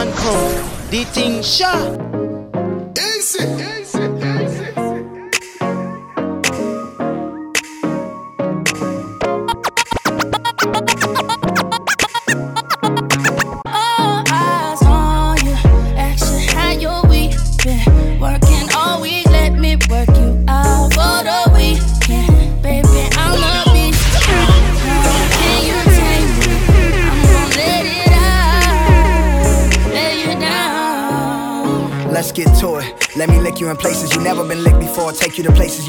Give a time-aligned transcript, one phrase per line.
[0.00, 2.09] champion come, the thing sharp.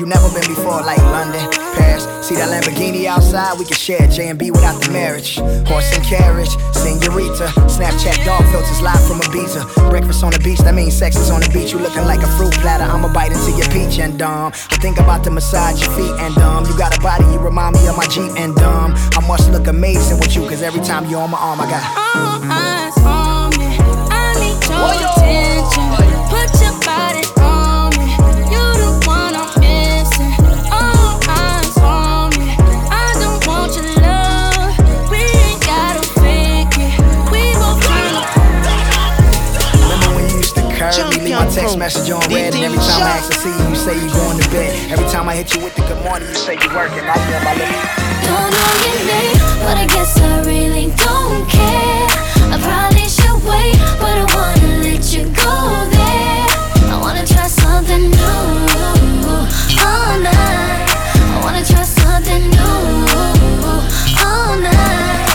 [0.02, 1.46] You never been before, like London,
[1.78, 2.10] Paris.
[2.26, 3.60] See that Lamborghini outside?
[3.60, 5.38] We can share J and B without the marriage.
[5.70, 7.54] Horse and carriage, senorita.
[7.70, 9.62] Snapchat dog filters live from Ibiza.
[9.92, 11.72] Breakfast on the beach, that means sex is on the beach.
[11.72, 12.84] You looking like a fruit platter.
[12.84, 14.52] I'ma bite into your peach and dumb.
[14.74, 16.66] I think about to massage your feet and dumb.
[16.66, 18.98] You got a body, you remind me of my Jeep and dumb.
[19.14, 21.86] I must look amazing with you, cause every time you're on my arm, I got.
[22.18, 23.70] All eyes on me.
[24.10, 25.86] I need your attention.
[26.34, 26.61] Put
[41.52, 44.10] text message on red, and every time I ask to see you, you say you
[44.14, 44.92] going to bed.
[44.92, 47.04] Every time I hit you with the good morning, you say you working.
[47.04, 47.76] I feel my lips.
[48.24, 52.08] Don't know your name, but I guess I really don't care.
[52.52, 55.56] I probably should wait, but I wanna let you go
[55.92, 56.48] there.
[56.88, 58.40] I wanna try something new
[59.84, 60.88] all night.
[60.88, 62.80] I wanna try something new
[64.24, 65.31] all night.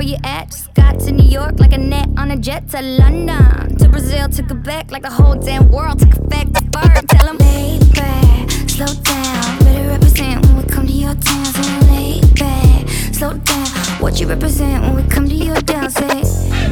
[0.00, 0.50] Where you at?
[0.50, 3.76] Just got to New York like a net on a jet to London.
[3.76, 7.04] To Brazil, to Quebec, like the whole damn world took effect to bird.
[7.06, 9.58] Tell 'em, lay back, slow down.
[9.58, 11.44] Better represent when we come to your town.
[11.44, 13.66] Say, lay back, slow down.
[14.00, 15.90] What you represent when we come to your town?
[15.90, 16.22] Say,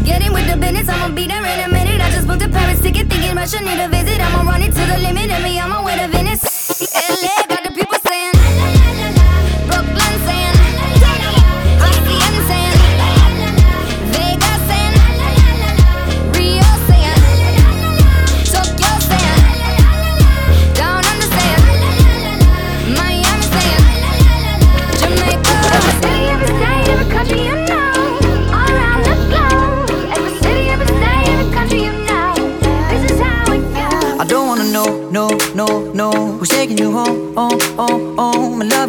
[0.08, 2.00] get in with the business, I'ma be there in a minute.
[2.00, 4.18] I just booked a Paris ticket, thinking Russia need a visit.
[4.26, 6.47] I'ma run it to the limit, and me, I'ma win a Venice.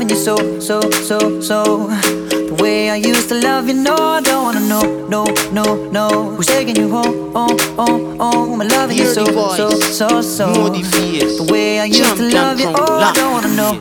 [0.09, 1.87] You so, so, so, so.
[1.87, 6.35] The way I used to love you, no I don't wanna know, no, no, no.
[6.35, 9.25] Who's taking you oh, oh, oh, home, home, home, home And loving you Hear so,
[9.25, 13.73] so, so, so the way I used to love you, oh I don't wanna know.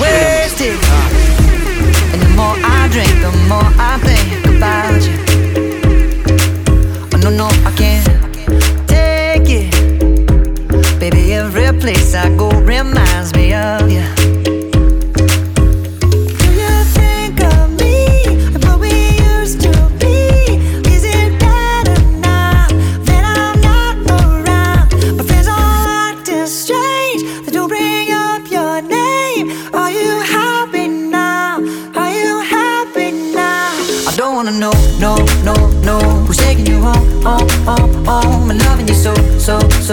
[0.00, 0.78] Wasted.
[2.12, 5.16] And the more I drink, the more I think about you.
[7.12, 8.06] Oh no, no, I can't
[8.88, 10.98] take it.
[10.98, 14.23] Baby, every place I go reminds me of you.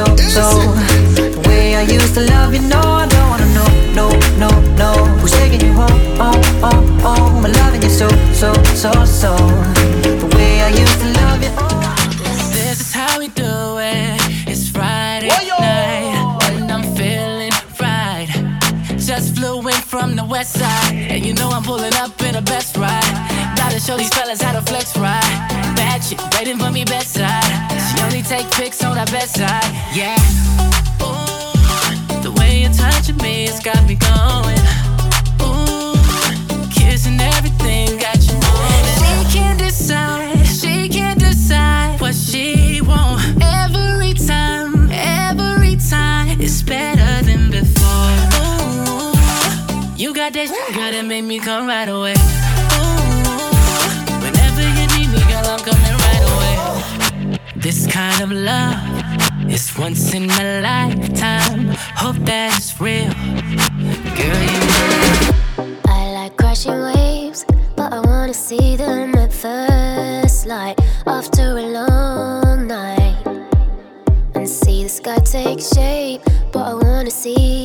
[0.05, 0.47] So, so.
[1.15, 4.07] The way I used to love you, no, I don't wanna know, no,
[4.43, 4.91] no, no.
[5.19, 7.45] Who's taking you home, home, home, home?
[7.45, 9.35] And loving you so, so, so, so.
[10.21, 11.69] The way I used to love you, oh.
[12.53, 14.17] This is how we do it.
[14.47, 18.27] It's Friday night, and I'm feeling right.
[18.97, 22.41] Just flew in from the west side, and you know I'm pulling up in a
[22.41, 23.13] best ride.
[23.55, 25.21] Gotta show these fellas how to flex right.
[25.75, 27.43] Bad shit, waiting for me bedside.
[27.85, 28.00] She
[28.31, 29.61] take pics on our bedside.
[29.93, 30.15] Yeah.
[31.03, 34.63] Ooh, the way you're touching me has got me going.
[35.43, 35.99] Ooh,
[36.71, 38.85] kissing everything got you moving.
[39.01, 40.47] She can't decide.
[40.47, 44.89] She can't decide what she wants every time.
[44.89, 48.15] Every time it's better than before.
[48.39, 49.11] Ooh,
[49.97, 52.40] you got that, you gotta make me come right away.
[57.61, 61.67] This kind of love is once in a lifetime.
[61.95, 63.13] Hope that it's real.
[64.17, 65.77] Girl, you know.
[65.85, 72.65] I like crashing waves, but I wanna see them at first light after a long
[72.65, 73.27] night.
[74.33, 77.60] And see the sky take shape, but I wanna see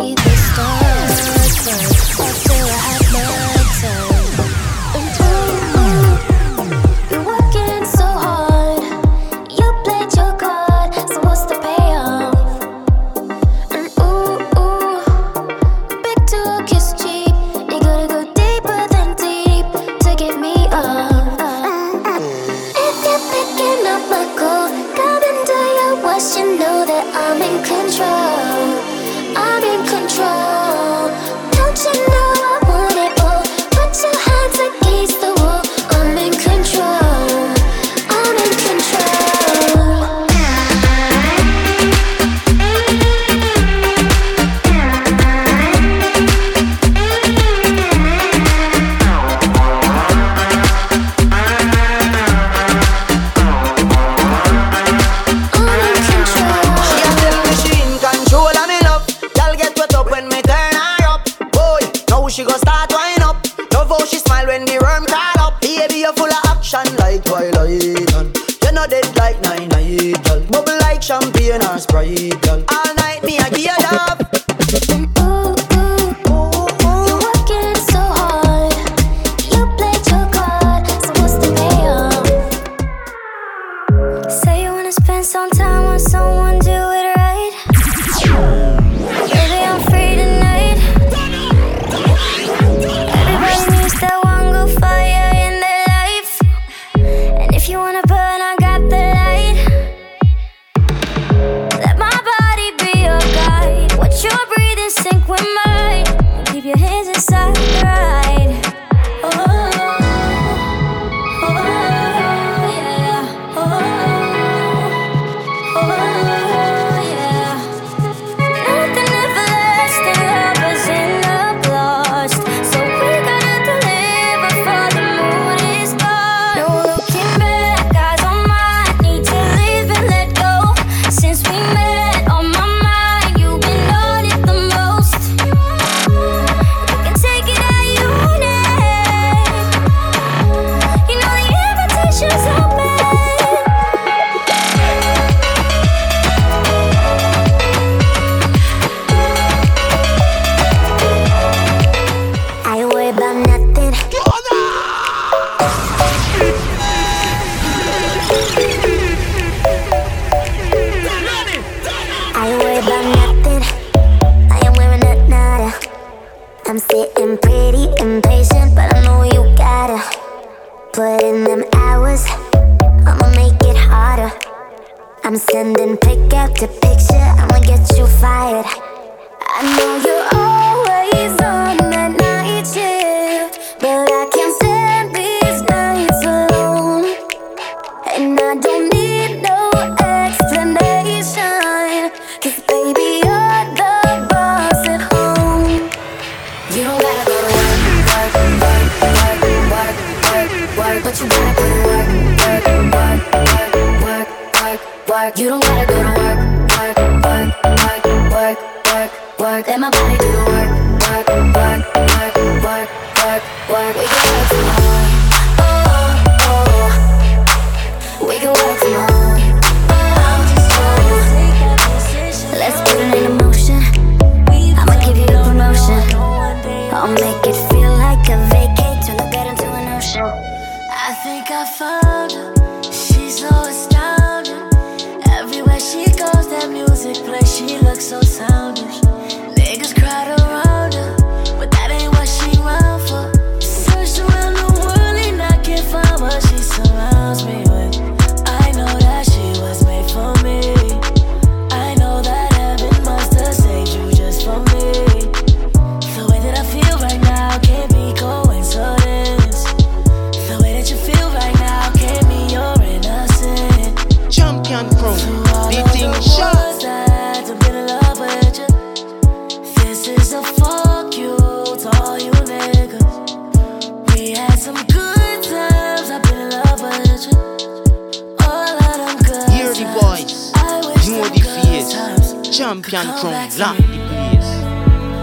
[282.59, 282.81] back
[283.21, 284.51] to lock the place.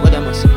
[0.03, 0.52] What them a say?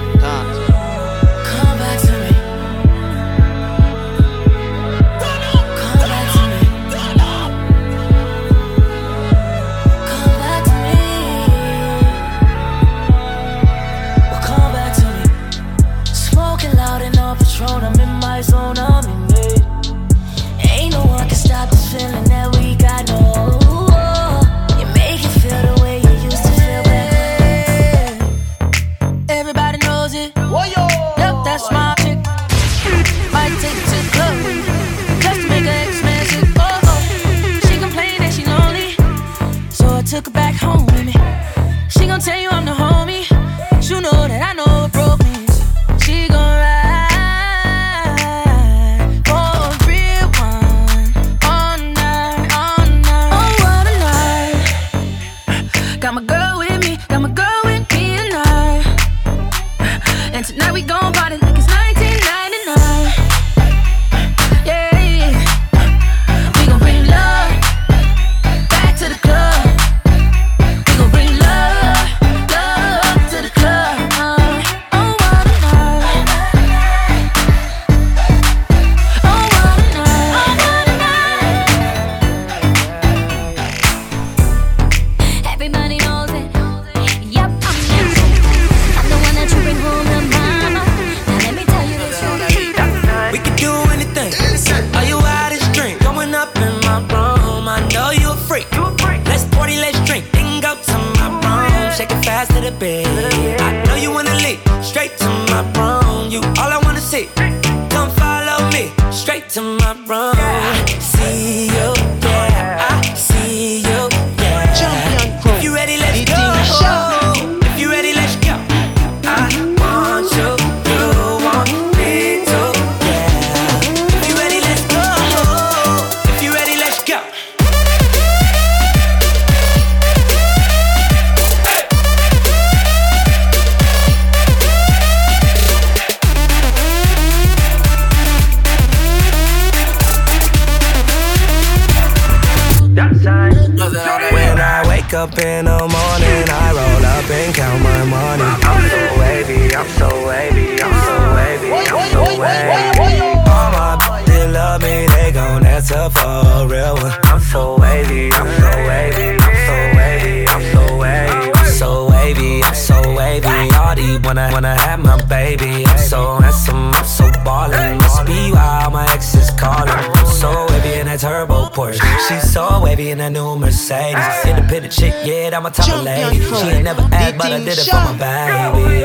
[172.29, 174.17] She's so wavy in that new Mercedes.
[174.45, 176.41] Independent chick, yeah, I'm a top of lady.
[176.41, 179.05] She ain't never asked, but I did it for my baby.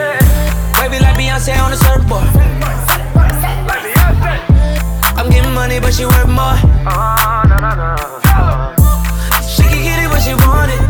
[0.82, 2.24] Wavy like Beyonce on the surfboard.
[5.18, 6.58] I'm getting money, but she worth more.
[9.54, 10.81] She can get it when she want it.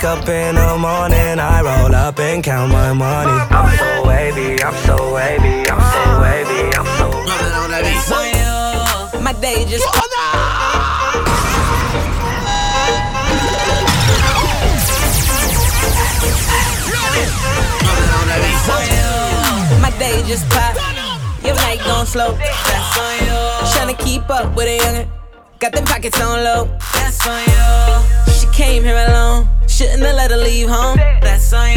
[0.00, 3.30] Wake up in the morning, I roll up and count my money.
[3.50, 7.10] I'm so wavy, I'm so wavy, I'm so wavy, I'm so.
[9.20, 9.84] My day just.
[19.80, 20.76] My day just pop.
[21.44, 22.32] Your night gon' slow.
[22.32, 23.40] That's on you.
[23.72, 25.08] Tryna keep up with a youngin'.
[25.58, 26.78] Got them pockets on low.
[26.94, 28.29] That's on you.
[28.60, 29.48] Came here alone.
[29.66, 30.98] Shouldn't have let her leave home.
[30.98, 31.76] That's on you.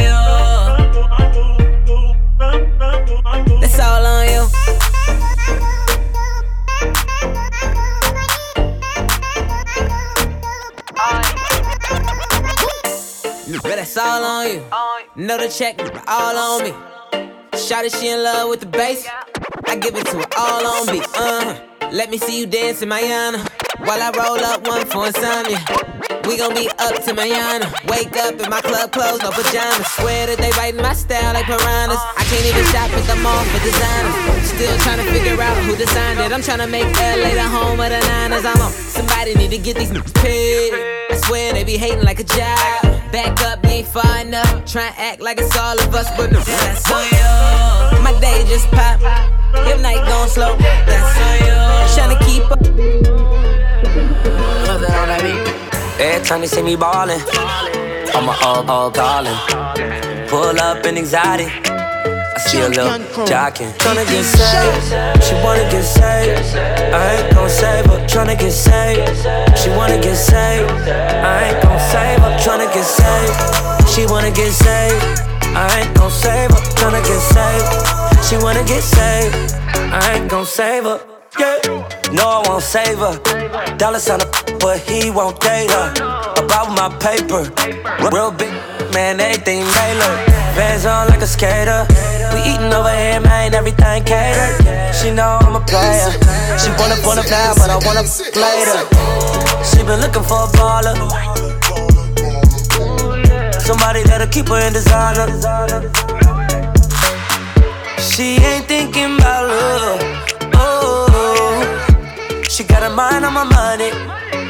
[3.61, 4.43] That's all on you.
[13.61, 14.61] But that's all on you.
[15.15, 16.71] Know the check, all on me.
[17.53, 19.07] Shawty, she in love with the bass.
[19.67, 21.07] I give it to her all on beat.
[21.15, 21.61] Uh,
[21.93, 23.62] let me see you dance in Mayana.
[23.83, 25.59] While I roll up one for insomnia.
[26.23, 27.67] We gon' be up to Mayana.
[27.91, 29.87] Wake up in my club clothes, no pajamas.
[29.99, 31.99] Swear that they writing my style like piranhas.
[31.99, 34.15] I can't even shop at the mall for designers.
[34.47, 36.31] Still trying to figure out who designed it.
[36.31, 38.45] I'm trying to make LA the home of the Niners.
[38.45, 38.71] I'm on.
[38.71, 40.71] Somebody need to get these niggas paid.
[41.11, 42.87] I swear they be hating like a job.
[43.11, 44.63] Back up, you ain't far enough.
[44.63, 47.99] Try and act like it's all of us, but no, that's on you.
[47.99, 49.01] My day just pop.
[49.67, 50.55] Your night gon' slow.
[50.87, 51.59] That's on you.
[51.91, 53.62] Tryna keep up.
[55.99, 57.21] Every time they see me ballin',
[58.13, 59.37] I'm a all, all callin'.
[60.27, 61.45] Pull up in anxiety.
[61.45, 63.71] I see a little jocking.
[63.77, 66.57] Tryna get saved, she wanna get saved.
[66.57, 69.57] I ain't gon' save her, tryna get saved.
[69.57, 73.89] She wanna get saved, I ain't gon' save her, tryna get saved.
[73.89, 75.03] She wanna get saved,
[75.55, 78.25] I ain't gon' save her, tryna get saved.
[78.25, 79.53] She wanna get saved,
[79.93, 80.99] I ain't gon' save her.
[81.39, 81.82] Yeah.
[82.13, 83.17] No, I won't save her.
[83.77, 84.29] Dollar sign up,
[84.59, 85.89] but he won't date her.
[86.37, 87.49] About my paper,
[88.13, 88.53] real big
[88.93, 90.13] man, everything Taylor.
[90.53, 91.87] Vans on like a skater.
[92.31, 94.61] We eating over here, man, everything catered.
[94.93, 96.13] She know I'm a player.
[96.61, 98.05] She wanna wanna now, but I wanna
[98.37, 98.77] later.
[99.65, 100.93] She been looking for a baller.
[103.59, 105.33] Somebody that'll keep her in designer.
[107.97, 110.12] She ain't thinking about love.
[112.53, 113.89] She got her mind on my money.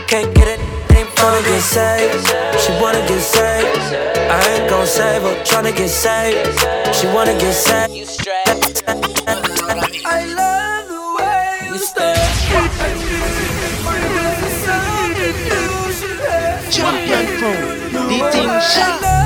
[0.08, 0.60] Can't get it.
[0.94, 2.28] Ain't wanna get saved.
[2.60, 3.96] She wanna get saved.
[4.30, 5.36] I ain't gon' save her.
[5.46, 6.60] Tryna get saved.
[6.94, 7.94] She wanna get saved.
[7.94, 8.06] You
[10.06, 12.14] I love the way you stare.
[16.70, 17.62] Champion crew,
[18.10, 19.23] the thing shot.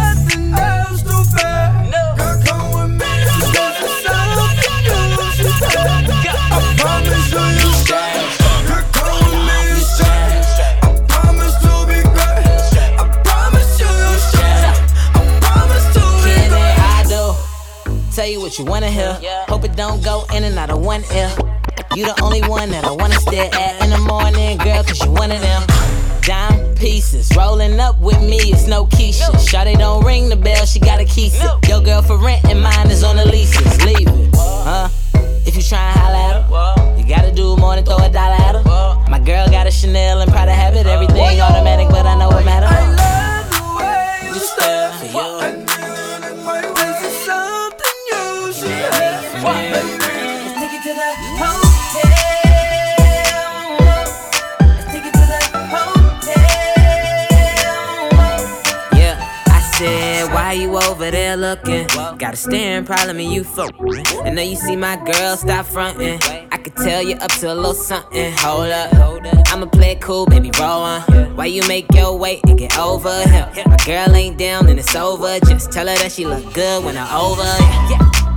[18.32, 19.14] You what you wanna hear.
[19.48, 21.32] Hope it don't go in and out of one ear.
[21.96, 25.12] You the only one that I wanna stare at in the morning, girl, cause you
[25.12, 25.64] one of them.
[26.22, 29.30] Dime pieces, rolling up with me, it's no Keisha.
[29.50, 31.32] Shawty don't ring the bell, she got a key.
[31.68, 33.84] Your girl for rent and mine is on the leases.
[33.86, 34.90] Leave it, huh?
[35.46, 38.36] If you try and holla at her, you gotta do more than throw a dollar
[38.36, 39.10] at her.
[39.10, 40.92] My girl got a Chanel and Prada habit, oh.
[40.92, 42.68] everything automatic, but I know what matter.
[42.68, 45.67] I love the way you stare for you.
[60.48, 61.88] Why you over there looking?
[61.88, 63.76] Got a staring problem and you fuck.
[64.24, 66.22] I know you see my girl, stop fronting.
[66.24, 68.32] I could tell you up to a little something.
[68.38, 68.94] Hold up,
[69.52, 71.36] I'ma play it cool, baby, roll on.
[71.36, 73.52] Why you make your way and get over here?
[73.66, 75.38] My girl ain't down and it's over.
[75.42, 77.44] Just tell her that she look good when I'm over.
[77.44, 78.37] Yeah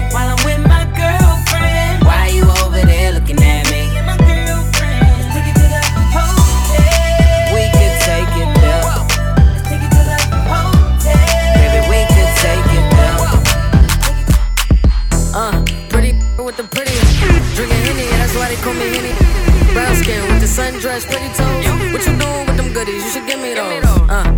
[20.51, 21.63] Sundress, pretty toes.
[21.93, 23.03] What you doing with them goodies?
[23.05, 23.87] You should give me those.
[24.09, 24.35] Uh,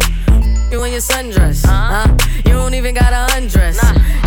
[0.72, 1.66] you in your sundress.
[1.68, 2.08] Uh,
[2.46, 3.80] you don't even gotta undress.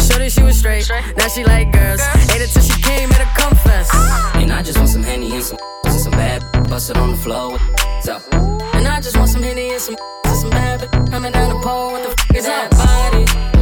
[0.05, 0.90] Showed her she was straight.
[1.16, 2.01] Now she like girls.
[2.35, 3.88] Ate it till she came, made her confess.
[4.35, 7.16] And I just want some Henny and some and some bad bust it on the
[7.16, 7.59] floor.
[8.03, 8.20] So.
[8.77, 9.96] And I just want some Henny and some
[10.27, 11.92] and some bad coming down the pole.
[11.92, 13.56] What the f is that body?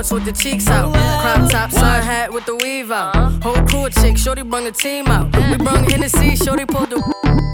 [0.00, 0.92] Shorts with the cheeks out.
[0.94, 3.14] Crop top, sun hat with the weave out.
[3.42, 5.26] Whole crew of chicks, shorty brung the team out.
[5.36, 6.96] We brung Hennessy, shorty pulled the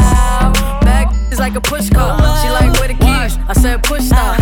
[0.02, 0.52] out.
[0.82, 2.16] Bag is like a push car.
[2.42, 3.38] She like where the keys?
[3.48, 4.37] I said push stop.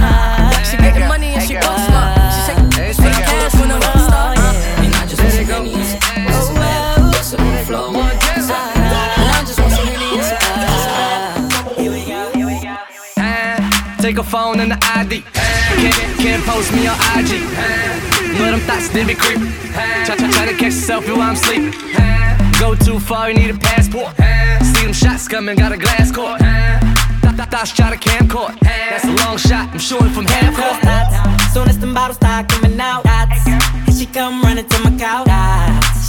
[0.67, 2.19] She getting money and she book smart.
[2.35, 4.39] She shake the cash when the rock start.
[4.85, 5.85] And I just want some Henny and
[6.45, 7.89] some it on the floor.
[7.89, 8.05] And
[9.33, 10.45] I just want some Henny and some
[14.03, 15.44] Take a phone and the ID.
[15.85, 17.45] Can't, can't post me on IG.
[18.39, 19.53] But them thoughts, they be creepin'.
[20.07, 21.75] Try, try, try to catch a selfie while I'm sleeping.
[22.59, 24.17] Go too far, you need a passport.
[24.65, 26.41] See them shots coming, got a glass court.
[27.55, 28.59] Thoughts try to camcord.
[28.61, 30.81] That's a long shot, I'm shooting from half court.
[31.53, 35.29] Soon as them bottles start coming out, and she come running to my couch.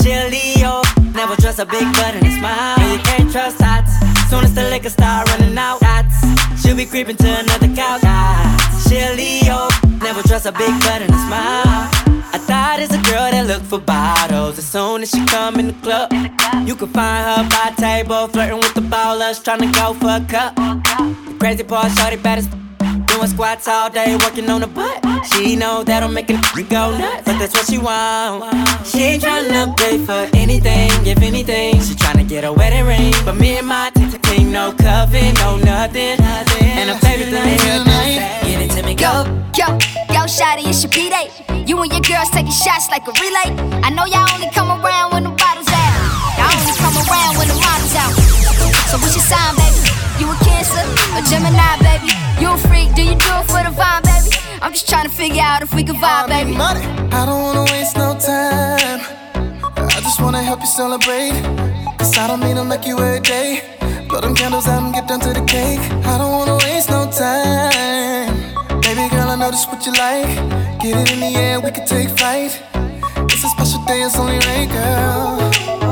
[0.01, 0.81] She a Leo,
[1.13, 2.79] never trust a big butt and a smile.
[2.91, 3.91] You can't trust hots.
[4.29, 5.85] Soon as the liquor start running out,
[6.65, 8.01] she'll be creeping to another couch.
[8.87, 9.67] She a Leo,
[10.01, 11.89] never trust a big butt and a smile.
[12.33, 14.57] I thought it's a girl that look for bottles.
[14.57, 16.11] As soon as she come in the club,
[16.67, 20.25] you can find her by table, flirting with the ballers, trying to go for a
[20.27, 20.55] cup.
[20.55, 22.47] The crazy part, shorty bad as
[23.15, 24.99] Doing squats all day, working on the butt.
[25.31, 26.35] She know that'll make it
[26.67, 28.43] go nuts, but that's what she want.
[28.85, 31.79] She ain't tryna pay for anything, if anything.
[31.79, 36.19] She tryna get a wedding ring, but me and my team, no coven, no nothing.
[36.59, 37.55] And a favorite thing,
[38.43, 39.23] get it to me, Yo,
[39.55, 39.67] yo,
[40.11, 41.31] yo, shawty, it's your B-Day.
[41.65, 43.55] You and your girls taking shots like a relay.
[43.79, 46.35] I know y'all only come around when the bottles out.
[46.35, 48.11] Y'all only come around when the models out.
[48.91, 49.87] So what's your sign, baby?
[50.19, 50.83] You a Cancer,
[51.15, 51.84] a Gemini, baby?
[52.55, 52.95] A freak?
[52.95, 54.31] Do you do it for the vibe, baby?
[54.61, 56.55] I'm just trying to figure out if we can vibe, baby.
[56.55, 59.01] I don't wanna waste no time.
[59.75, 61.35] I just wanna help you celebrate.
[61.99, 63.61] Cause I don't mean to make you every day.
[64.07, 65.83] Blow them candles out and get down to the cake.
[66.11, 68.31] I don't wanna waste no time.
[68.79, 70.31] Baby girl, I know this what you like.
[70.79, 72.51] Get it in the air, we can take flight.
[73.31, 75.84] It's a special day, it's only right, girl.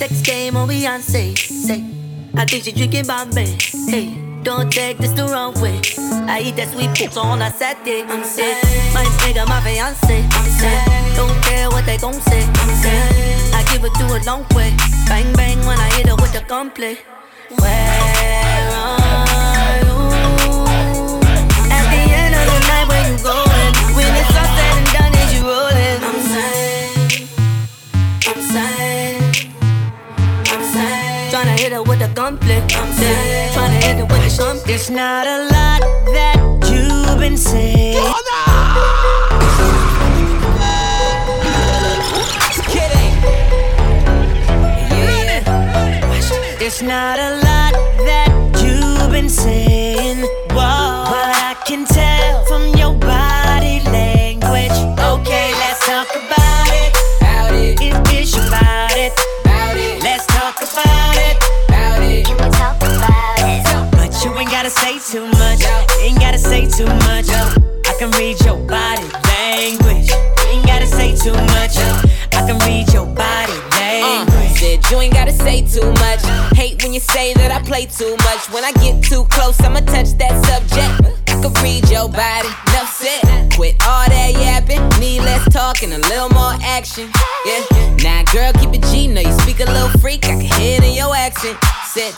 [0.00, 1.36] Sex game on Beyonce.
[1.36, 1.84] Say,
[2.34, 3.58] I think she drinking Bombay.
[3.86, 5.78] Hey, don't take this the wrong way.
[6.24, 8.00] I eat that sweet poop on a Saturday.
[8.08, 8.24] I'm
[8.96, 10.16] my nigga, my fiance.
[10.36, 10.76] I'm say,
[11.16, 12.42] don't care what they gon' say.
[12.48, 12.72] I'm
[13.52, 14.72] I give it to a long way.
[15.06, 16.96] Bang bang when I hit her with the gunplay.
[17.60, 17.89] Where
[32.10, 32.60] a gunplay.
[32.60, 34.74] I'm saying, tryna hit her with a gunplay.
[34.74, 35.80] It's not a lot
[36.14, 36.36] that
[36.70, 37.94] you've been saying.
[42.68, 43.14] Kidding.
[44.90, 46.60] Yeah, yeah.
[46.60, 47.72] It's not a lot
[48.08, 48.30] that
[48.62, 50.20] you've been saying.
[50.50, 54.78] Whoa, but I can tell from your body language.
[54.98, 55.79] Okay, let's
[64.70, 65.60] gotta say too much.
[66.00, 67.28] Ain't gotta say too much.
[67.28, 70.10] I can read your body language.
[70.48, 71.76] Ain't gotta say too much.
[72.32, 74.58] I can read your body Uh, language.
[74.58, 76.20] said you ain't gotta say too much.
[76.56, 78.48] Hate when you say that I play too much.
[78.52, 81.18] When I get too close, I'ma touch that subject.
[81.28, 83.50] I can read your body, enough said.
[83.54, 87.10] Quit all that yapping, need less talking, a little more action.
[87.44, 89.08] Yeah, now girl, keep it G.
[89.08, 91.58] Know you speak a little freak, I can hear it in your accent.
[91.90, 92.14] Said,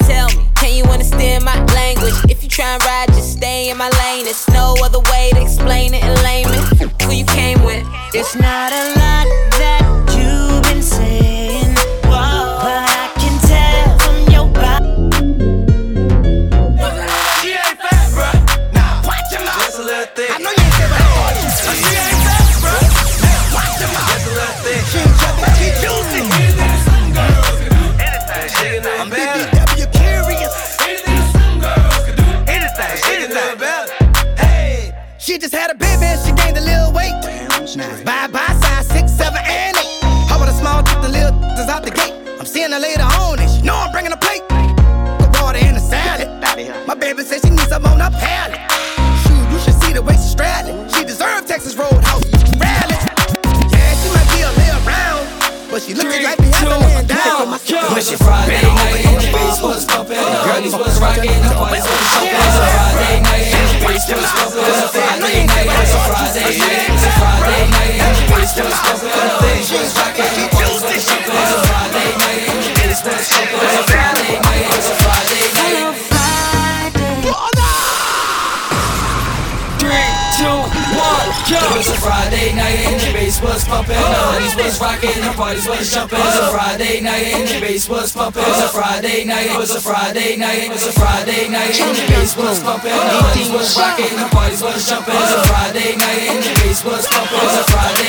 [88.72, 92.32] Friday night, it was a Friday night, it was a Friday night and the bass
[92.34, 92.88] was pumping.
[92.88, 95.12] The honeys was rocking, the parties was jumping.
[95.12, 97.36] It was a Friday night and the bass was pumping.
[97.36, 98.01] It was a Friday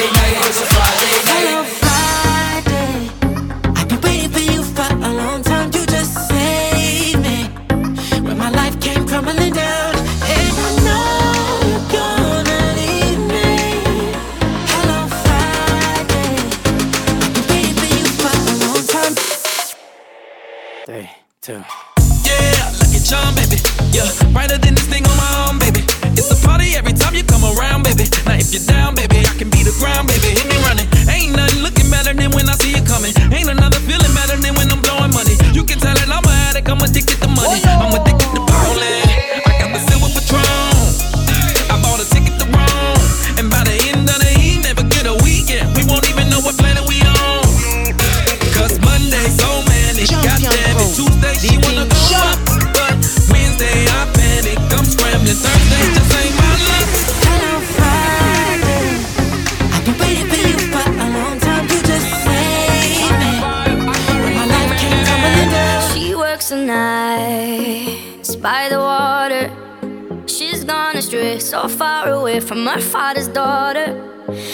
[72.33, 73.87] away from her father's daughter.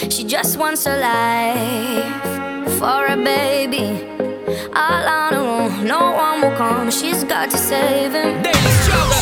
[0.09, 3.87] She just wants a life for a baby.
[4.73, 6.91] All on her own, no one will come.
[6.91, 8.43] She's got to save him.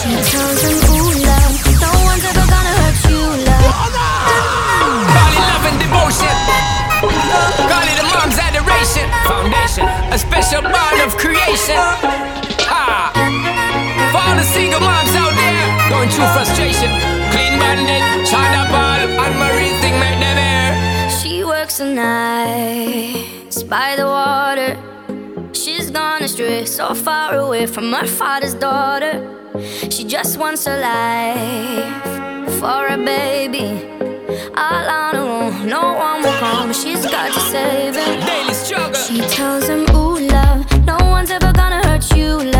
[0.02, 1.54] She tells him, Ooh, love,
[1.86, 3.94] no one's ever gonna hurt you, love.
[5.18, 6.36] Body love and devotion.
[7.70, 9.06] Call the mom's adoration.
[9.30, 11.78] Foundation, a special bond of creation.
[12.66, 13.14] Ah.
[14.12, 17.17] For all the single moms out there going through frustration
[17.60, 21.10] bandit, Sean da Paul, and Marie Sing make them air.
[21.10, 24.72] She works the night, by the water.
[25.54, 29.14] She's gone astray, so far away from her father's daughter.
[29.90, 33.68] She just wants a life for a baby.
[34.56, 36.74] All on her own, no one will come.
[36.74, 38.20] She's got to save him.
[38.26, 39.02] Daily struggle.
[39.02, 42.38] She tells him, Ooh, love, no one's ever gonna hurt you.
[42.52, 42.57] Love.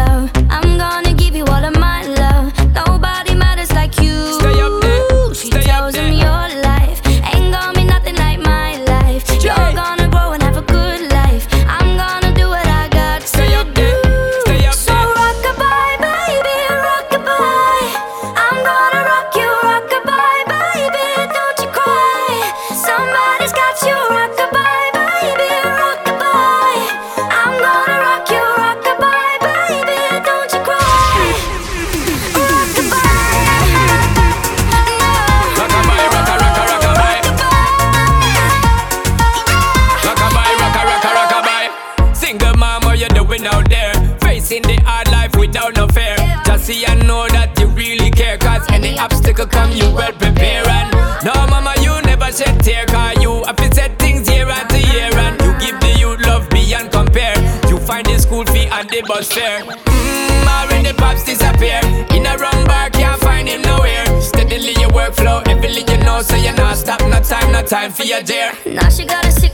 [59.02, 59.60] the bus fare.
[59.64, 61.80] Mmm, the pops disappear.
[62.16, 64.06] In a wrong bar, can't find him nowhere.
[64.22, 67.02] Steadily your workflow, everything you know, so you're not stop.
[67.02, 68.52] No time, no time for your dear.
[68.66, 69.47] Now she gotta see.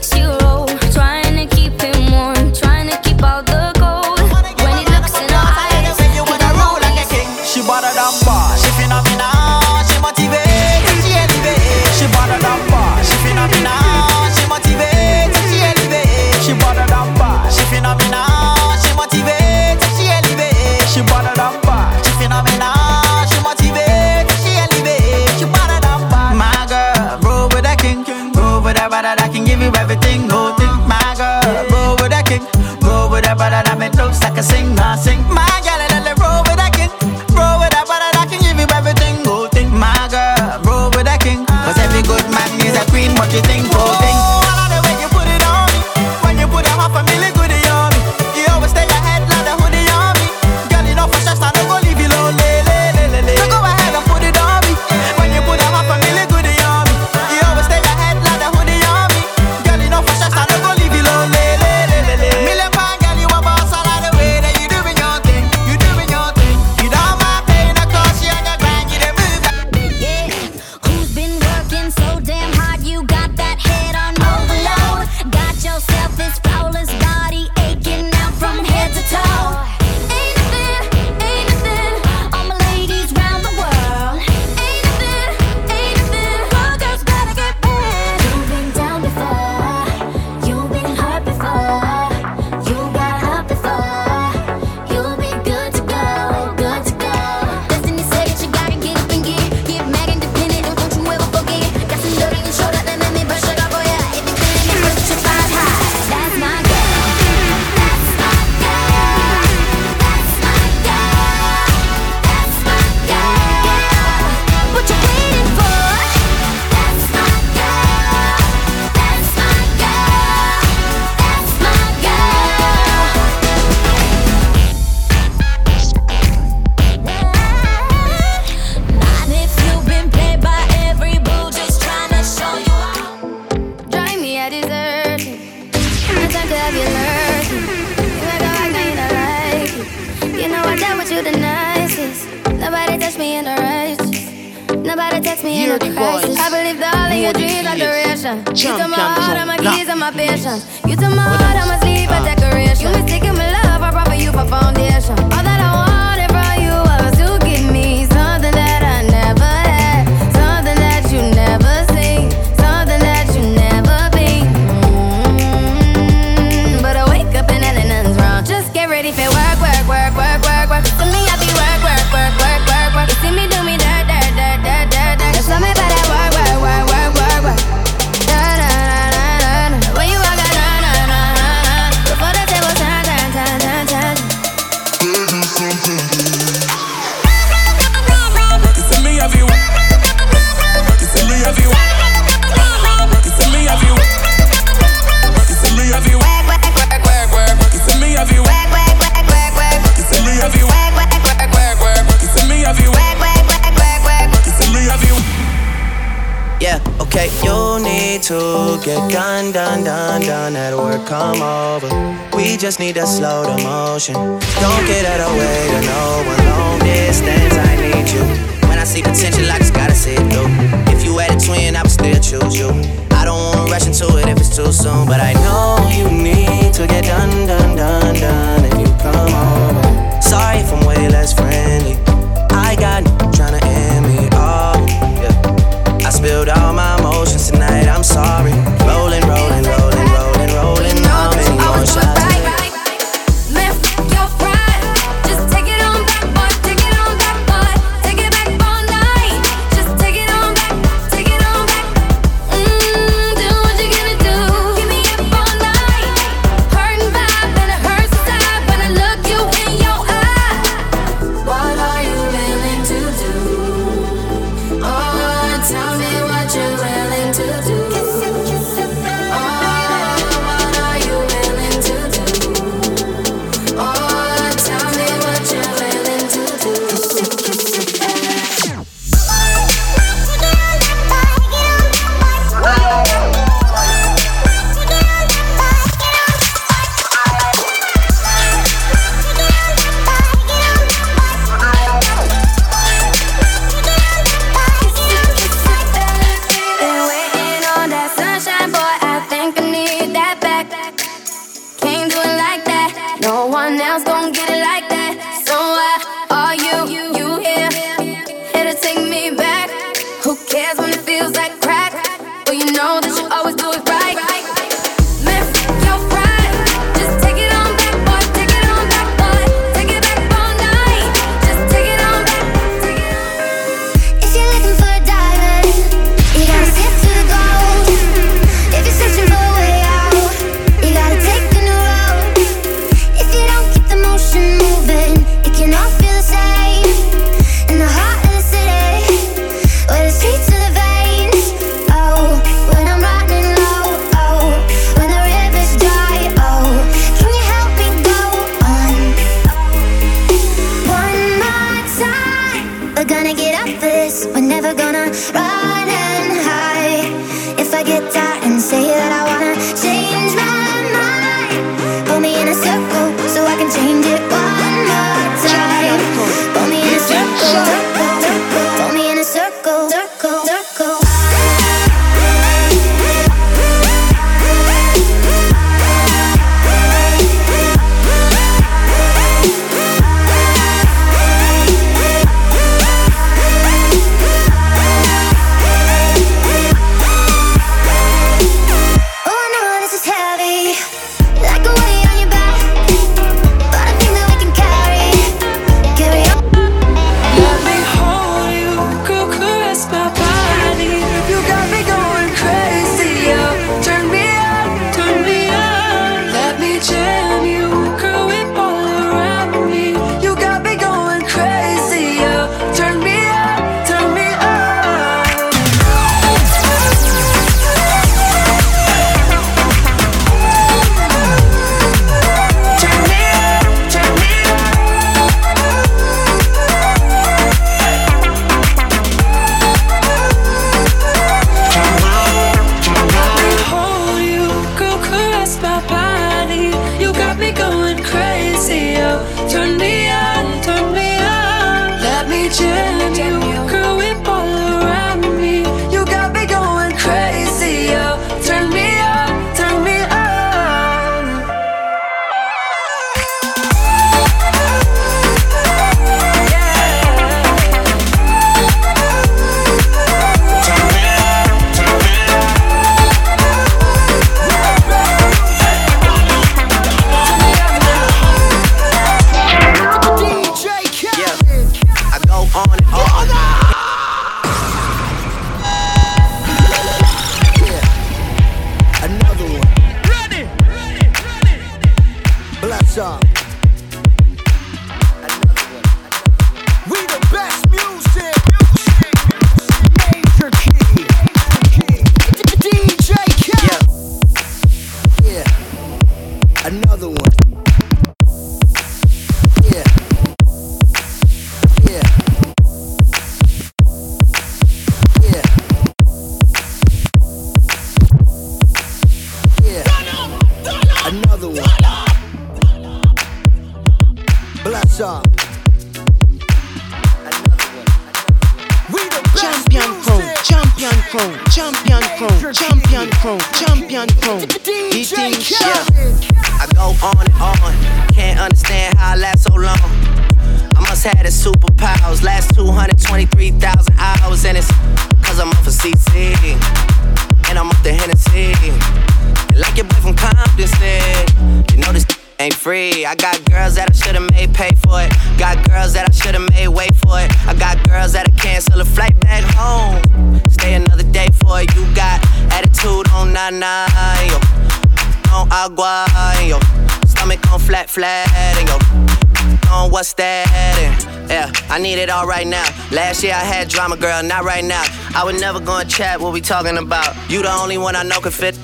[563.24, 564.84] year I had drama, girl, not right now.
[565.16, 567.16] I would never go and chat what we talking about.
[567.30, 568.54] You the only one I know can fit.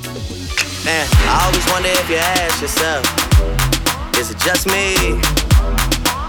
[0.84, 3.00] Man, I always wonder if you ask yourself,
[4.20, 5.16] is it just me?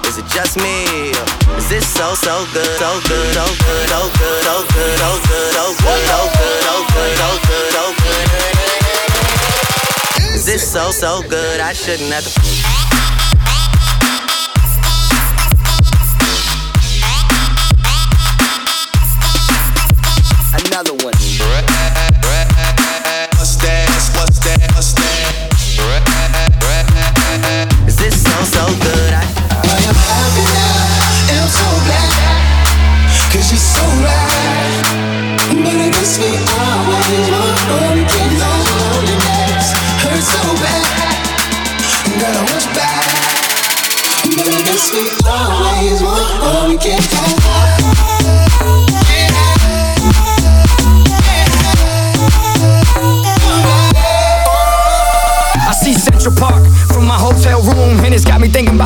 [0.08, 1.12] Is it just me?
[1.60, 2.72] Is this so so good?
[2.80, 6.76] So good, so good, so good, so good, so good, so good, so good, so
[6.88, 8.28] good, so good, so good.
[10.36, 11.60] Is this so so good?
[11.60, 12.51] I shouldn't have to.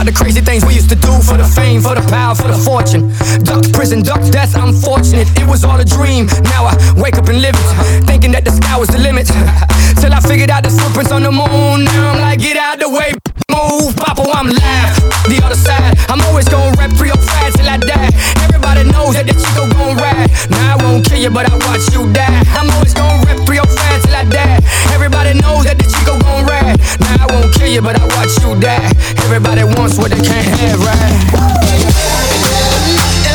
[0.05, 2.57] the crazy things we used to do for the fame, for the power, for the
[2.57, 3.09] fortune.
[3.43, 5.27] Duck prison, duck death, I'm fortunate.
[5.39, 6.27] It was all a dream.
[6.53, 9.25] Now I wake up and live it, thinking that the sky was the limit.
[9.99, 11.85] Till I figured out the footprints on the moon.
[11.85, 14.95] Now I'm like, get out the way move, Papa, I'm live.
[15.31, 18.11] The other side, I'm always gonna for your fans till I die.
[18.43, 20.29] Everybody knows that the Chico gon' ride.
[20.49, 22.43] Now I won't kill you, but I watch you die.
[22.57, 24.59] I'm always gonna for your fans till I die.
[24.93, 26.77] Everybody knows that the Chico gon' ride.
[26.99, 28.91] Now I won't kill you, but I watch you die.
[29.25, 31.15] Everybody wants what they can't have, right?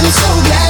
[0.00, 0.69] I'm so glad.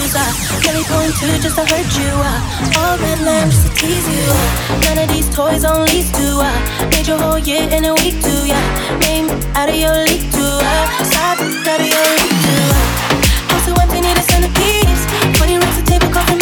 [0.00, 0.16] confused.
[0.16, 2.10] Uh, I really point to just to hurt you.
[2.10, 2.36] I
[2.78, 4.22] all red lamp just to tease you.
[4.26, 7.94] Uh, none of these toys on lease to I made your whole year in a
[7.94, 8.46] week too.
[8.46, 10.54] Yeah, name out of your league too.
[10.62, 12.66] I stop out of your league too.
[13.50, 15.02] I'm so empty, need a centerpiece.
[15.36, 16.39] Twenty rings the table, coffee.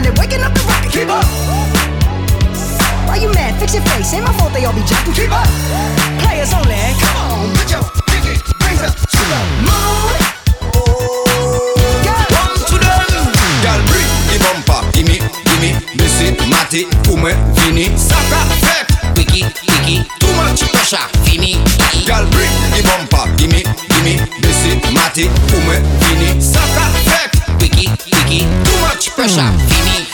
[0.00, 0.92] They're waking up the rocket.
[0.92, 1.26] Keep up.
[3.06, 3.58] Why you mad?
[3.60, 4.14] Fix your face.
[4.14, 5.14] Ain't my fault they all be jocking.
[5.14, 5.48] Keep up.
[6.24, 6.80] Players only.
[6.96, 10.22] Come on, put your pinky rings up to the moon.
[14.42, 21.54] Bumper, gimme, gimme, missy, matty, fume, vini, saka, fep, wiki, wiki, too much pressure, Fini.
[22.04, 28.40] Girl, bring the bumper, gimme, gimme, missy, matty, fume, vini, saka, fep, wiki, wiki,
[29.02, 29.40] much pressure.
[29.40, 30.11] Mm.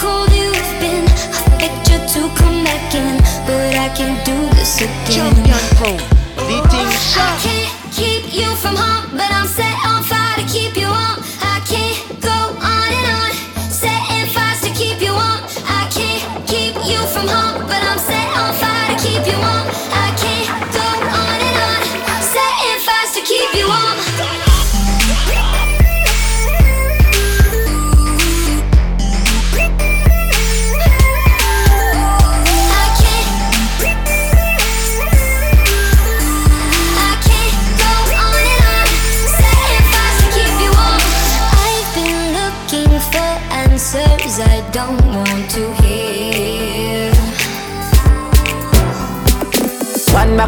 [0.00, 1.04] Cold you've been,
[1.56, 1.68] I
[2.14, 3.16] to come back in,
[3.46, 5.10] but I can't do this again.
[5.10, 5.92] Champion Pro,
[6.48, 9.85] the thing I can't keep you from home, but I'm set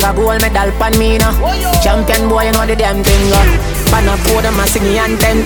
[0.09, 1.37] Of gold medal pan me now.
[1.85, 3.29] Champion boy, you know the damn thing.
[3.29, 3.45] Uh.
[3.93, 5.45] Pan a podium, I sing the anthem.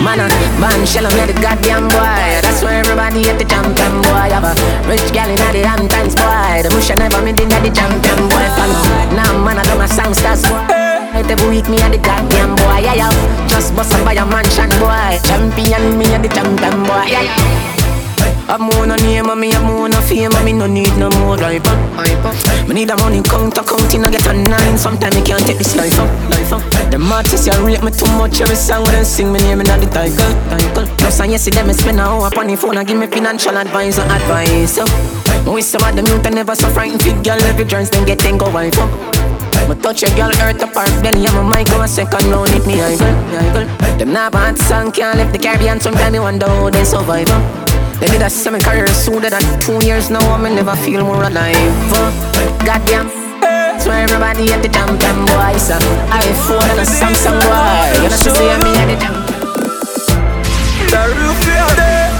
[0.00, 2.40] Man, uh, man, shell on the goddamn boy.
[2.40, 4.32] That's why everybody at the champion boy.
[4.32, 4.56] Have a
[4.88, 6.64] rich gal in the Hamptons boy.
[6.64, 8.46] The bush never made in the champion boy.
[8.56, 9.12] Follow.
[9.12, 10.64] Now, man, I don't a songsters boy.
[11.12, 13.48] Every week me and the goddamn boy, yeah, yeah.
[13.48, 15.20] Just bust up by a mansion boy.
[15.28, 17.73] Champion me and the champion boy, yeah, yeah.
[18.46, 21.08] I'm on a name and me I'm on a fame and me no need no
[21.18, 22.68] more life up, hype up.
[22.68, 24.76] Me need a money counter counting I get a nine.
[24.76, 26.62] Sometimes me can't take this life up, life up.
[26.90, 29.88] The artists you rate me too much every song when sing me name in the
[29.88, 30.86] title, title.
[30.98, 33.06] Plus and you see them me spend a hour upon the phone and give me
[33.06, 34.76] financial advice or advice.
[34.76, 34.84] So,
[35.50, 38.18] me some of them youth and never so frightened fit girl every joints then get
[38.18, 38.90] ten go wife up.
[39.68, 42.66] Me touch a girl earth apart belly and my mic go a second round hit
[42.66, 43.66] me idle.
[43.96, 47.32] Them nah bad song can't left the Caribbean sometime me wonder how they survive.
[48.00, 51.22] They did a seven career sooner than two years now I me never feel more
[51.22, 51.92] alive.
[51.92, 52.10] uh.
[52.64, 53.08] Goddamn.
[53.80, 55.76] So everybody at the champion boy, so
[56.08, 58.02] I phone and a Samsung boy.
[58.02, 59.14] You know to see me at the jam.
[60.92, 62.10] The roof is there.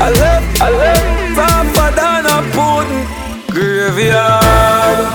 [0.00, 1.86] I love, I love Papa
[2.26, 3.06] a pudding
[3.54, 5.06] Graveyard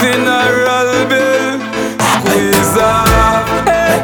[0.00, 1.60] Funeral bill
[2.00, 4.00] Squeeze off hey.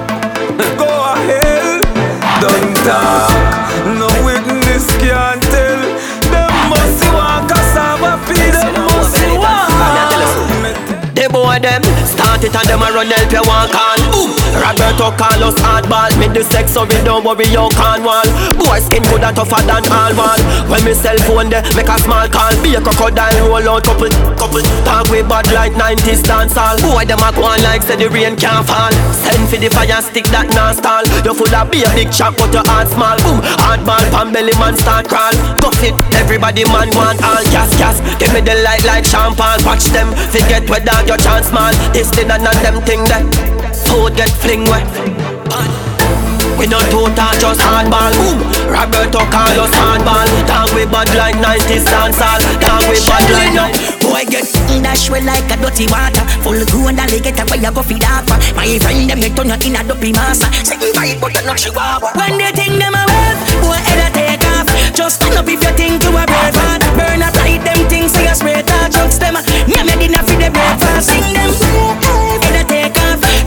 [0.77, 1.83] Go ahead
[2.41, 3.58] Don't talk
[11.59, 11.88] The
[12.39, 13.99] start it and them a run help you walk on.
[14.14, 14.30] Boom.
[14.55, 16.11] Roberto Carlos hardball.
[16.18, 18.26] Me the sex so we don't worry you can wall.
[18.55, 20.41] Boy skin good and tougher than all wall.
[20.70, 22.55] When me cell phone there make a small call.
[22.62, 24.62] Be a crocodile roll out couple couple.
[24.86, 26.78] Talk with bad like 90s dance all.
[26.78, 28.93] Boy them a go on like say the rain can't fall.
[29.12, 31.05] Send for the fire stick that non stall.
[31.26, 33.18] You full of be a big chop but your heart small.
[33.26, 33.43] Boom.
[33.59, 35.34] Hardball pan belly man start crawl.
[35.59, 35.95] Cuff it.
[36.14, 37.99] Everybody man want all gas gas.
[38.18, 39.62] Give me the light like champagne.
[39.64, 41.74] Watch them forget down your chance man.
[41.93, 43.24] This and none them thing that
[43.87, 44.85] food get fling wet.
[46.59, 52.43] We no total, just hardball Boom, Roberto Carlos hardball Down we bad like 90s dancehall
[52.59, 53.70] Down we bad like no
[54.03, 54.43] Boy get
[54.74, 58.03] in dash well like a dirty water Full grown and get away you go feed
[58.03, 58.26] off
[58.59, 61.47] My friend them get turn you in a dopey massa Say we right but you
[61.47, 64.66] not chihuahua When they think them a wave, boy head a take off
[64.99, 68.11] Just stand up if you think to a brave heart Burn up light them things
[68.11, 69.39] say a spray touch Drugs them,
[69.70, 71.55] me me dinner for the breakfast Sing them,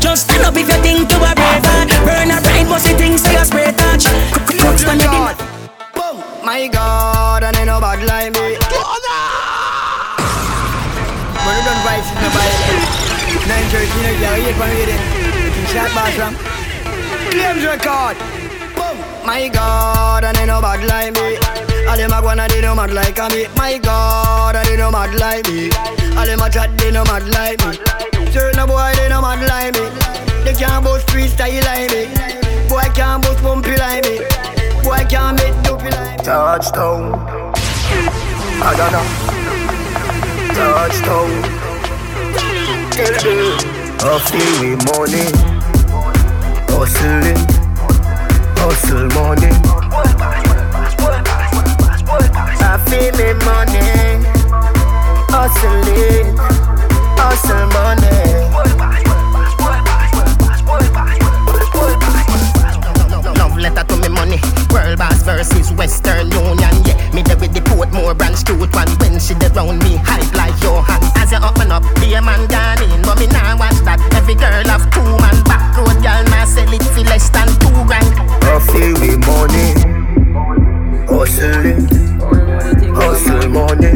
[0.02, 2.98] Just stand up if you think to a brave heart Burn up light but say
[2.98, 4.04] things say a spray touch
[4.60, 5.36] Drugs them, me dinner
[6.44, 8.58] My God, and ain't no bad like me.
[11.46, 13.02] When you done vibes in the body,
[13.48, 15.02] 913, you get eight one with it.
[15.46, 16.34] You can shot bass from
[17.32, 18.18] Claims record.
[18.76, 18.98] Boom.
[19.26, 21.71] My God, and ain't no bad like me.
[21.90, 23.48] All them a wanna they no mad like me.
[23.56, 25.70] My God, and they no mad like me.
[26.18, 27.78] All them a chat they no mad like me.
[28.32, 29.90] Certain boy they no mad like me.
[30.44, 32.08] They can't boast freestyle like me.
[32.70, 34.20] Boy can't boast bumpy like me.
[34.84, 36.24] Boy can't make dopey like me.
[36.24, 37.14] Touchdown.
[38.64, 39.06] I don't know.
[40.56, 41.30] Touchdown.
[44.04, 45.26] Hustling money.
[46.70, 47.42] Hustling.
[48.58, 50.51] Hustle money
[52.92, 53.80] me me money,
[55.32, 56.36] hustling,
[57.16, 58.20] hustle money.
[63.38, 64.40] Love letter to me money.
[64.74, 66.76] World boss versus Western Union.
[66.86, 68.90] Yeah, me there with the Portmore branch to it one.
[69.00, 71.04] When she there round me, hype like your hand.
[71.16, 74.00] As you open up, be a man gone in, but me now watch that.
[74.16, 77.72] Every girl have two man back road, girl now sell it for less than two
[77.88, 78.12] grand.
[78.44, 80.01] Coffee me money
[81.12, 81.88] hustling,
[82.96, 83.92] hustle money.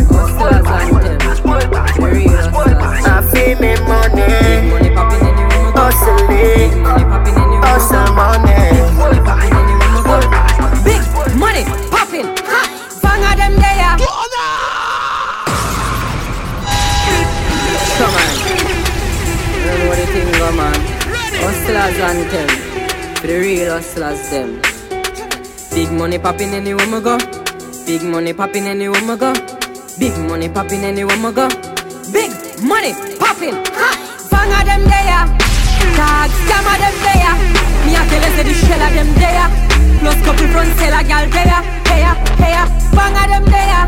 [3.07, 4.27] I feel me money,
[5.75, 6.71] hustling,
[8.15, 8.59] money.
[10.83, 11.03] Big
[11.37, 12.27] money popping!
[13.01, 13.53] Bang at them.
[17.97, 20.29] Come on, do you think.
[21.45, 22.49] Hustlers and them,
[23.21, 24.74] the real hustlers them.
[25.75, 27.17] Big money popping anywhere we go.
[27.85, 29.33] Big money popping anywhere we go.
[29.99, 31.49] Big money popping anywhere we go.
[32.13, 32.31] Big
[32.63, 33.59] money popping.
[33.75, 33.89] Ha!
[34.31, 35.27] Fang of them there.
[35.99, 37.35] Tag, scam of them there.
[37.83, 39.47] Me a tell you say the shell of them there.
[39.99, 41.61] Plus couple front seller gal there.
[41.91, 42.07] Hey,
[42.39, 42.55] hey,
[42.95, 43.83] fang of them there.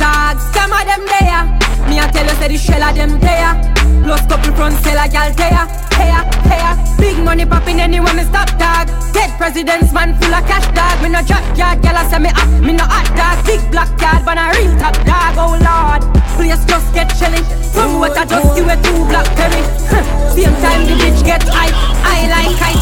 [0.00, 1.44] Tag, scam of them there.
[1.86, 3.69] Me a tell you say the shell of them there.
[4.04, 5.66] Plus couple front seller gal there.
[5.96, 6.12] Hey,
[6.48, 6.62] hey,
[6.98, 8.88] big money popping anywhere me stop tag.
[9.12, 10.96] Dead presidents man full of cash dog.
[11.02, 12.48] Me no drop yard, gal I say me up.
[12.62, 13.44] Me no hot dog.
[13.46, 15.34] Big black card, but a real top dog.
[15.36, 16.02] Oh lord,
[16.36, 17.42] place just get chilly.
[17.72, 19.62] From what I just do with two blackberry.
[19.90, 20.04] Huh.
[20.34, 21.72] Same time the bitch get high.
[22.04, 22.78] I like high.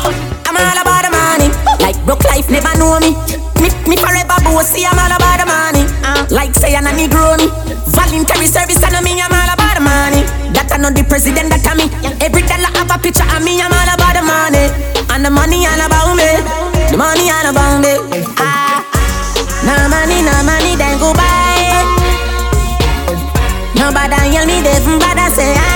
[0.46, 1.48] I'm all about the money.
[1.82, 3.14] Like broke life never know me.
[3.60, 4.86] Me, me forever bossy.
[4.86, 5.84] I'm all about the money.
[6.04, 7.48] Uh, like say I'm a Negro me.
[7.90, 9.20] Voluntary service and me.
[9.20, 10.37] I'm all about the money.
[10.54, 11.86] That I know the president that I me.
[12.24, 13.60] Every dollar have a picture of me.
[13.60, 14.64] I'm all about the money.
[15.10, 16.28] And the money all about me.
[16.90, 17.92] The money all about me.
[18.38, 18.80] Ah,
[19.66, 21.84] no money, no money, then go buy.
[23.76, 25.67] Nobody yell me, they from bad I say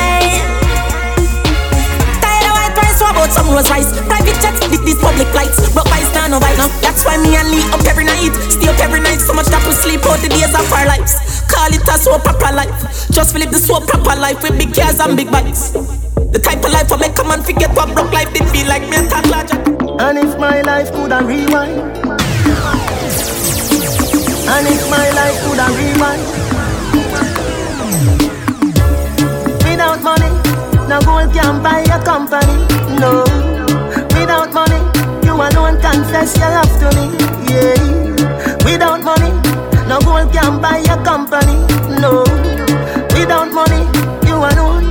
[3.12, 3.92] about some rose rice?
[4.08, 5.60] Private jets, this, this public lights.
[5.76, 6.72] But vice now, no now.
[6.80, 8.32] That's why me and Lee up every night.
[8.48, 11.20] Stay up every night, so much that we sleep out the days of our lives.
[11.46, 12.72] Call it a soap proper life.
[13.12, 15.76] Just live the soap proper life with big cars and big bikes.
[16.32, 18.82] The type of life I make a man forget what broke life did feel like
[18.88, 19.12] me and
[20.00, 21.78] And if my life could have rewind
[24.48, 26.24] And if my life could rewind
[29.64, 30.41] Without money,
[30.88, 32.56] no gold can buy a company
[32.98, 33.24] No.
[34.14, 34.80] Without money,
[35.24, 37.06] you alone confess your love to me
[37.48, 38.64] Yeah.
[38.64, 39.30] Without money,
[39.88, 41.56] no gold can buy a company
[42.00, 42.22] No.
[43.14, 43.82] Without money,
[44.26, 44.90] you alone.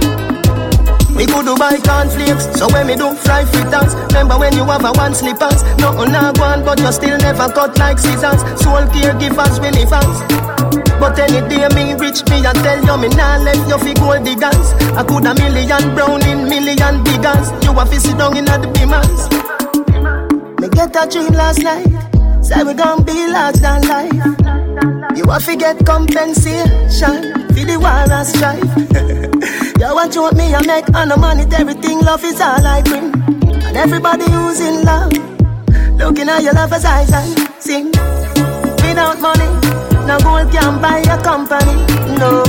[1.16, 4.86] Me go to buy cornflakes, so when me do fry fritters Remember when you have
[4.86, 5.64] a one slippers?
[5.78, 8.42] Nothing I want, but you still never cut like scissors.
[8.62, 10.71] Soul caregivers, we me fans
[11.02, 14.24] But any day me rich, me I tell you Me nah left you fi gold
[14.24, 18.46] diggers I could a million brown in million biggers You a fi sit down in
[18.46, 19.26] the beamers
[20.62, 21.90] Me get a dream last night.
[22.46, 24.14] Say we gon' be large than life.
[25.18, 29.82] You a fi get compensation For the war and strife.
[29.82, 31.46] You watch what me I make on the money.
[31.58, 33.12] Everything love is all I bring.
[33.66, 35.12] And everybody who's in love
[35.98, 37.88] Looking at your lover's eyes and sing.
[38.86, 39.61] Without money
[40.12, 41.72] No gold can buy a company
[42.20, 42.44] No.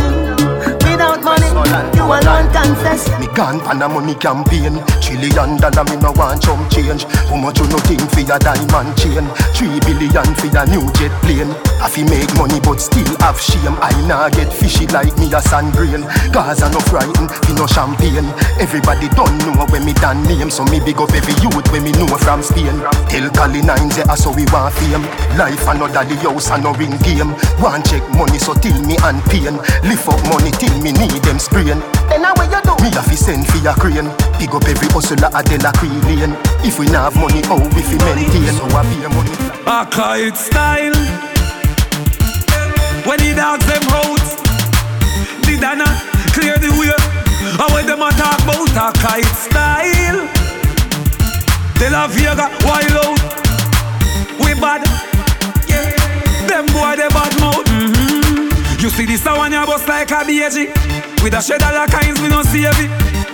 [0.82, 3.06] Without money You alone confess.
[3.20, 4.82] Me gone pan a money campaign.
[4.98, 7.06] Trillion dollar me no want chump change.
[7.30, 9.22] How much you no think for your diamond chain?
[9.54, 11.54] Three billion for your new jet plane.
[11.78, 13.78] I fi make money but still have shame.
[13.78, 16.02] I nah get fishy like me a sand grain
[16.34, 18.26] Cause I no frightened fi no champagne.
[18.58, 20.50] Everybody don't know when me done name.
[20.50, 22.82] So me big up every youth when me know from Spain.
[23.14, 25.06] Tell Cali nine say I so we want fame.
[25.38, 27.30] Life another the house and no ring game.
[27.62, 29.54] Want check money so till me and pain.
[29.86, 31.78] Lift up money till me need them sprain
[32.12, 32.76] Then how you do?
[32.84, 34.12] Me a fi send fi a crane.
[34.36, 37.80] Pick up every hustler a Dela Cree lane If we nah have money how we
[37.80, 38.52] fi maintain?
[38.52, 39.32] So I pay money
[39.64, 40.92] A kite style.
[43.08, 44.20] When the dogs them out
[45.48, 45.88] The Dana
[46.36, 46.92] clear the way.
[47.56, 50.28] And when them a talk about a kite style
[51.80, 53.20] De La Vega wild out.
[54.38, 54.84] We bad.
[55.66, 55.96] Yeah.
[56.46, 57.32] Them boy they bad.
[57.40, 57.41] mouth.
[58.82, 60.66] You see this one ya bust like a BG
[61.22, 62.74] With a shed la kinds we don't see it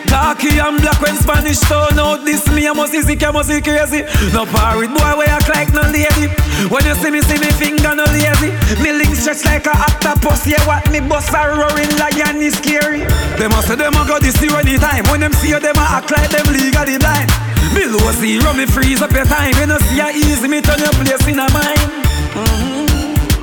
[0.05, 4.05] Darky and black when Spanish turn out This me a must sick, a must crazy.
[4.37, 6.29] No parrot boy way act like no lady.
[6.69, 8.53] When you see me, see me finger no lazy.
[8.85, 13.09] Me link stretch like a octopus Yeah, what me bust a roaring lion is scary.
[13.41, 15.97] Them a say them a go this zero anytime When them see you, them a
[15.97, 17.33] act like them legally blind.
[17.73, 19.57] Below zero, me freeze up your time.
[19.57, 21.89] You see how easy me turn your place in a mine
[22.37, 22.78] mm-hmm.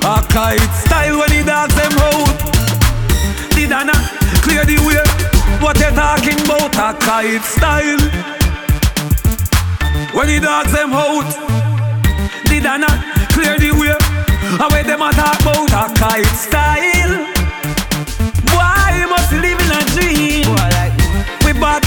[0.06, 2.38] A kite style when the dogs them out
[3.56, 3.92] The Dana
[4.40, 5.26] clear the way
[5.60, 6.76] what you talking about?
[6.76, 7.98] A kite style.
[10.14, 11.26] When the dogs them out,
[12.44, 12.86] the Dana
[13.32, 13.96] clear the way.
[14.60, 17.16] And when them a talk about a kite style.
[18.52, 20.44] Boy, you must live in a dream.
[20.44, 21.06] Boy like me.
[21.46, 21.84] We bad.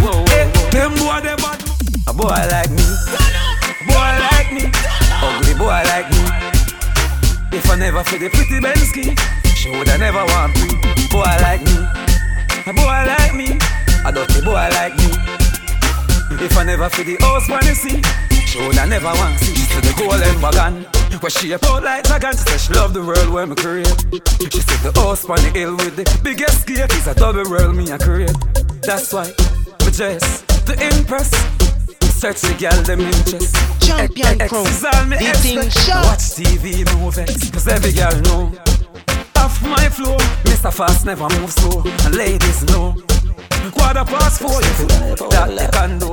[0.00, 1.62] Whoa, whoa, eh, hey, them boy they bad.
[2.06, 3.27] A boy like me.
[7.50, 9.18] If I never feel the pretty Bensky,
[9.56, 10.68] she woulda never want me.
[11.10, 12.08] Boy like me.
[12.68, 13.58] A boy like me,
[14.04, 15.08] a dirty boy like me.
[16.44, 18.02] If I never feel the house you see,
[18.46, 19.54] she would I never want see.
[19.54, 20.84] She the golden wagon,
[21.20, 22.32] where she a out like dragon.
[22.32, 23.88] She said she love the world when me create.
[24.52, 27.74] She said the house on the hill with the biggest gate is a double world
[27.74, 28.36] me a create.
[28.82, 29.32] That's why
[29.84, 31.57] me dress to impress.
[32.18, 33.54] Search the girl them interest.
[33.80, 34.66] Champion X crown.
[34.66, 35.86] is all me The thing expect.
[35.86, 36.04] sharp.
[36.06, 38.52] Watch TV movies, cause every girl know.
[39.36, 40.18] Off my floor.
[40.50, 40.72] Mr.
[40.72, 42.96] Fast never move slow, and ladies know.
[43.70, 46.10] Quarter past four, you feel that they can do.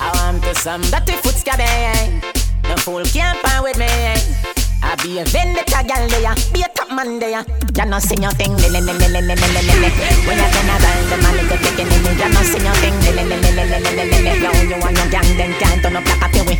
[0.00, 2.20] I want to some dirty foot scabby.
[2.68, 4.67] No fool can't find with me.
[4.82, 7.44] I be a vendetta gal there, be a top man there.
[7.76, 9.88] You know sing your thing, le le le le le le le le le.
[10.24, 12.04] When you turn around, them a little taking in.
[12.04, 14.32] You know sing your thing, le le le le le le le le le.
[14.38, 16.56] Yo, you and your gang, them can't turn up like a peewee.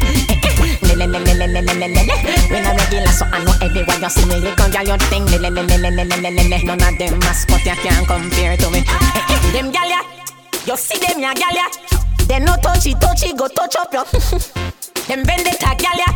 [0.83, 2.15] Le le le le le le le le le le.
[2.51, 4.37] We no regular, so I know everywhere you see me.
[4.43, 6.59] You gon' your thing, le le le le le le le le le.
[6.65, 8.83] None of them mascot you can't compare to me.
[9.53, 10.01] Them gal ya,
[10.67, 11.67] you see them ya gal ya.
[12.27, 14.05] They no touchy touchy, go touch up your.
[15.09, 16.09] Them vendetta gyal ya.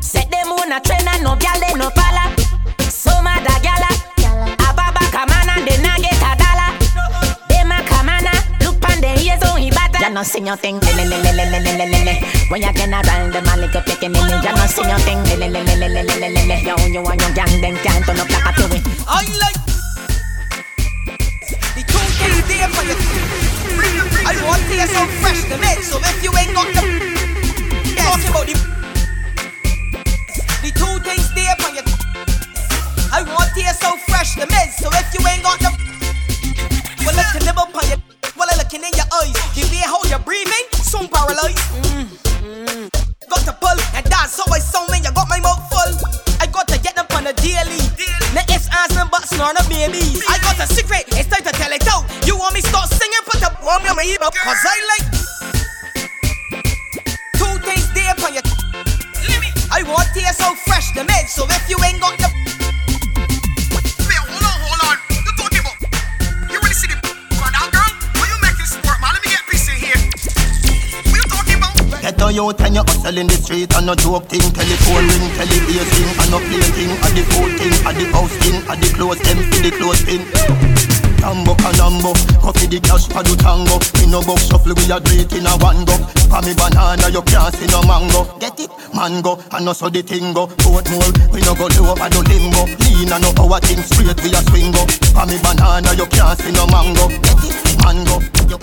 [0.00, 2.32] Set them on a train and no gyal they no pala.
[2.88, 6.72] So mad a gal A baba come on and then I get a dollar.
[7.52, 8.24] Them a come on
[8.64, 10.00] look pon them ears on he batter.
[10.00, 10.80] You no see your thing.
[10.80, 12.14] le le le le le le le le le.
[12.48, 15.20] When you get around them a little picking in You no see your thing.
[15.28, 16.56] le le le le le le le le le.
[16.56, 18.64] and you and your gang them can't turn up like a two.
[19.04, 19.60] I like.
[21.76, 22.96] The two KDM for you.
[24.24, 27.07] I want to hear some fresh to make, so if you ain't got the
[28.08, 28.56] talking about the
[30.64, 31.84] the two things there for you.
[33.12, 35.68] I want to so fresh the mix, so if you ain't got the
[37.04, 38.00] well, look to up on you.
[38.36, 41.60] Well, I looking in your eyes, the way how you're breathing, so paralyzed.
[41.84, 42.88] Mm-hmm.
[43.28, 45.92] Got to pull and dance, so I sound when you got my mouth full.
[46.40, 47.80] I got to get them on a daily.
[48.32, 50.24] No ifs, ands, but no babies.
[50.28, 52.08] I got a secret, it's time to tell it out.
[52.24, 55.08] You want me start singing, put the bomb on my ear, cause I like
[58.08, 58.42] grape on your
[59.28, 59.52] Limit.
[59.70, 62.28] I want to taste fresh the made, so if you ain't got the
[72.00, 76.08] Get on your and you hustle the street And no joke thing, telephone ring, telephone
[76.16, 79.36] And no play thing, the food thing add the house thing, add the clothes them,
[79.60, 80.67] the clothes thing
[81.28, 83.76] Tambo canambo, for the cash for the tango.
[84.00, 85.92] Me no go shuffle, we a do it in a one go.
[86.32, 88.24] For me banana, you can't see no mango.
[88.40, 90.48] Get it, mango, and no so the thing go.
[90.64, 94.16] Boat more, we no go low over the limbo Lean and no our thing straight,
[94.24, 94.80] we a swing go.
[95.12, 97.12] For me banana, you can't see no mango.
[97.20, 98.16] Get it, mango,
[98.48, 98.56] you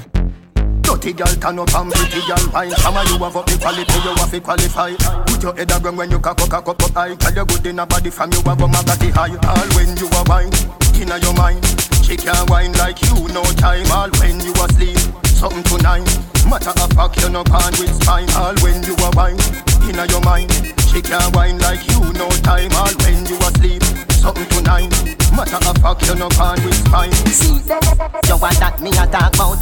[0.82, 3.94] Dirty girl turn up and pretty girl wine Some of you have up the quality,
[3.94, 4.90] you have to qualify.
[5.30, 7.66] Put your head around when you cock up, cock up, up high Tell you good
[7.70, 9.38] in a body from you have a magazine high.
[9.54, 10.50] All when you are wine,
[10.98, 11.62] inna your mind
[12.06, 13.90] She can't wine like you, no time.
[13.90, 14.96] All when you asleep,
[15.26, 16.06] something tonight
[16.46, 19.42] Matter of fact, you no pan with spine All when you are wine,
[19.90, 20.54] inna your mind.
[20.86, 22.70] She can't wine like you, no time.
[22.78, 23.82] All when you asleep,
[24.22, 24.94] something tonight
[25.34, 29.34] Matter of fact, you no pan with spine See, you want that me a talk
[29.34, 29.58] about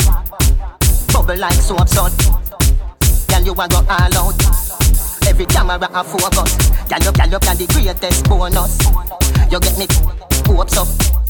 [1.15, 2.11] Bubble like soap sun
[3.31, 4.35] Girl, you a go all out.
[5.25, 6.69] Every camera a focus.
[6.91, 8.83] Girl, you, girl, you can the greatest bonus.
[9.49, 9.87] You get me
[10.45, 11.22] hopes up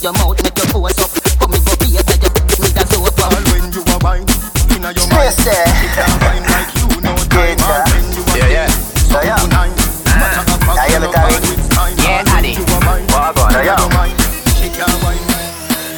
[0.00, 1.10] Your mouth make your pose up
[1.42, 4.26] Come me go be a you me the soap up All when you are wine,
[4.70, 5.66] inna your mind Space there.
[5.82, 5.94] She eh?
[5.98, 7.90] can't wine like you, no time All eh?
[7.90, 8.68] when you are Yeah, yeah.
[9.10, 9.36] so yeah.
[9.42, 9.74] tonight
[10.06, 12.52] Matter of fact, you no pan with spine Yeah, All when Addy.
[12.54, 13.78] you are wine, Walk on, inna yeah.
[13.82, 14.16] your mind
[14.54, 15.27] She can't wine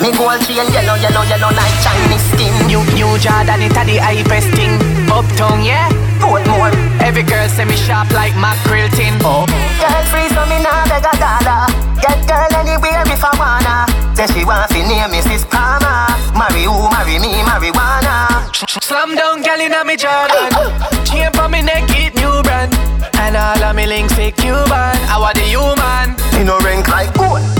[0.01, 4.01] Me gold chain yellow, yellow, yellow like Chinese skin New, new Jordan, it a the
[4.01, 4.73] hypest thing.
[5.13, 5.93] Uptown, yeah.
[6.17, 6.73] Portmore.
[7.05, 9.21] Every girl say me sharp like mackerel tin.
[9.21, 9.45] Oh.
[9.77, 11.69] Girl free so me nah beg a dollar
[12.01, 15.45] Get girl anywhere if I wanna Say she want fi name Mrs.
[15.45, 18.49] Palmer Marry who, marry me, marijuana
[18.81, 20.49] Slam down, gal inna me Jordan.
[21.05, 22.73] Chain for me neck, it new brand.
[23.21, 24.97] And all of me links fake Cuban.
[25.13, 26.17] I want the human.
[26.33, 27.60] Me no rank like gold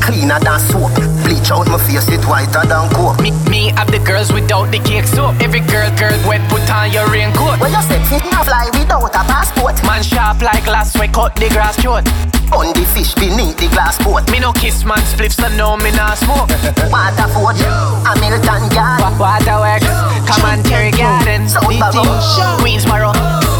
[0.00, 0.94] cleaner than soap
[1.24, 4.78] Bleach out my face, it whiter than coke Me, me have the girls without the
[4.80, 5.36] cake soap.
[5.40, 7.60] Every girl, girl, wet, put on your raincoat.
[7.60, 11.34] Well you said fit not fly without a passport Man sharp like glass, we cut
[11.36, 12.06] the grass short.
[12.48, 15.90] On the fish beneath the glass boat Me no kiss man spliffs, so no me
[15.92, 16.48] nah smoke.
[16.92, 17.60] Waterford,
[18.08, 19.84] Hamilton Yard Wa- Waterworks,
[20.32, 22.08] come on Terry Garden, South the Barrow.
[22.08, 23.12] team, Queensborough.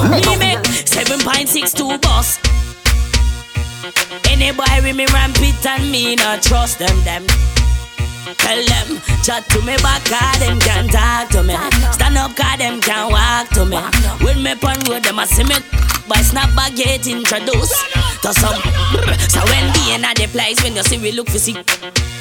[0.08, 2.38] Me Me make 7.62 boss.
[4.28, 7.26] Any boy with me rampant and me not trust them them.
[8.36, 11.54] Tell them, chat to me back, cause them can talk to me.
[11.92, 13.78] Stand up, cause them can walk to me.
[14.20, 15.56] With me pon road, them a see me
[16.08, 17.74] by snap back get introduced
[18.22, 18.60] to some.
[19.28, 21.56] So when we in the place, when you see we look for see.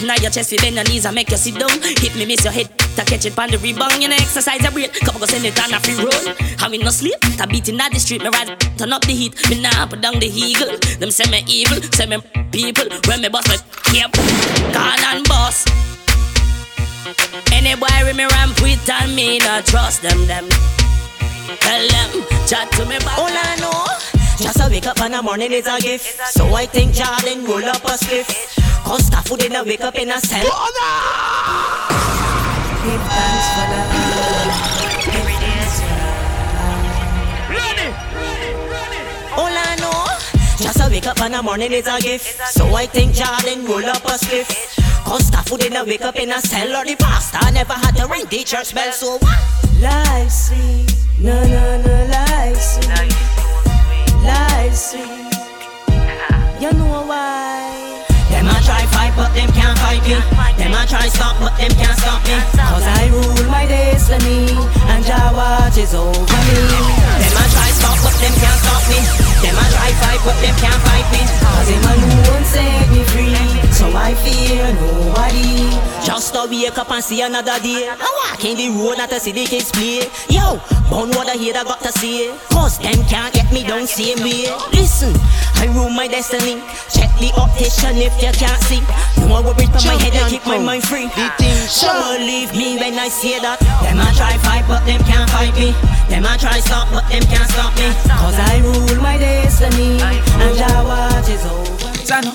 [0.06, 1.74] Now your chest, then your knees, and make you sit down.
[1.82, 4.02] Hit me, miss your head, to catch it on the rebound.
[4.02, 4.94] You know, exercise a break.
[4.94, 6.38] Couple go send it on a free road.
[6.70, 8.22] We no sleep, ta beating at the street.
[8.22, 9.34] Me rise, turn up the heat.
[9.50, 10.78] Me nah put down the eagle.
[11.00, 12.20] Them say me evil, say me
[12.52, 12.86] people.
[13.08, 13.48] When me boss,
[13.92, 14.12] me yep,
[14.74, 15.66] gone and boss.
[17.52, 20.46] Any boy with me ramp with and me not trust them them.
[21.64, 22.10] Tell them,
[22.46, 23.18] chat to me back.
[23.18, 23.88] All I know,
[24.38, 26.06] just a wake up in the morning is a gift.
[26.32, 28.30] So I think Jordan roll up a spliff.
[28.84, 30.44] Cause the in a wake up in a cell.
[30.44, 30.52] Give
[33.02, 33.88] thanks for that.
[39.38, 40.06] All I know,
[40.58, 42.40] just a wake up in the morning is a gift.
[42.52, 44.50] So I think Jordan roll up a spliff.
[45.04, 48.08] Cause the in a wake up in a cell or the pastor never had to
[48.08, 48.92] ring the church bell.
[48.92, 49.38] So what?
[49.82, 53.37] Life sweet, no no no life sweet,
[54.28, 55.34] life sweet.
[56.62, 57.77] You know why?
[59.38, 60.18] Them can't fight me.
[60.58, 62.34] Them a try stop but them can't stop me.
[62.58, 64.50] Cause I rule my destiny
[64.90, 66.60] and Jah watches over me.
[67.22, 69.00] Them a try stop but them can't stop me.
[69.46, 71.22] Them a try fight but them can't fight me.
[71.46, 73.38] Cause him alone set me free.
[73.70, 75.70] So I fear nobody.
[76.02, 77.86] Just to wake up and see another day.
[77.86, 80.10] I walk in the road not to see the kids play.
[80.34, 80.58] Yo,
[80.90, 82.34] born what I hear I got to say.
[82.50, 84.50] Cause them can't get me down same way.
[84.74, 85.14] Listen,
[85.62, 86.64] I rule my destiny.
[86.90, 88.82] Check the optician if you can't see.
[89.20, 91.10] No worries for my head and keep my mind free.
[91.68, 93.60] So believe me when I say that.
[93.84, 95.72] Them a try fight but them can't fight me.
[96.10, 97.92] Them a try stop but them can't stop me.
[98.08, 100.00] Cause I rule my destiny.
[100.02, 102.04] And Jah watches over me.
[102.08, 102.34] Chano.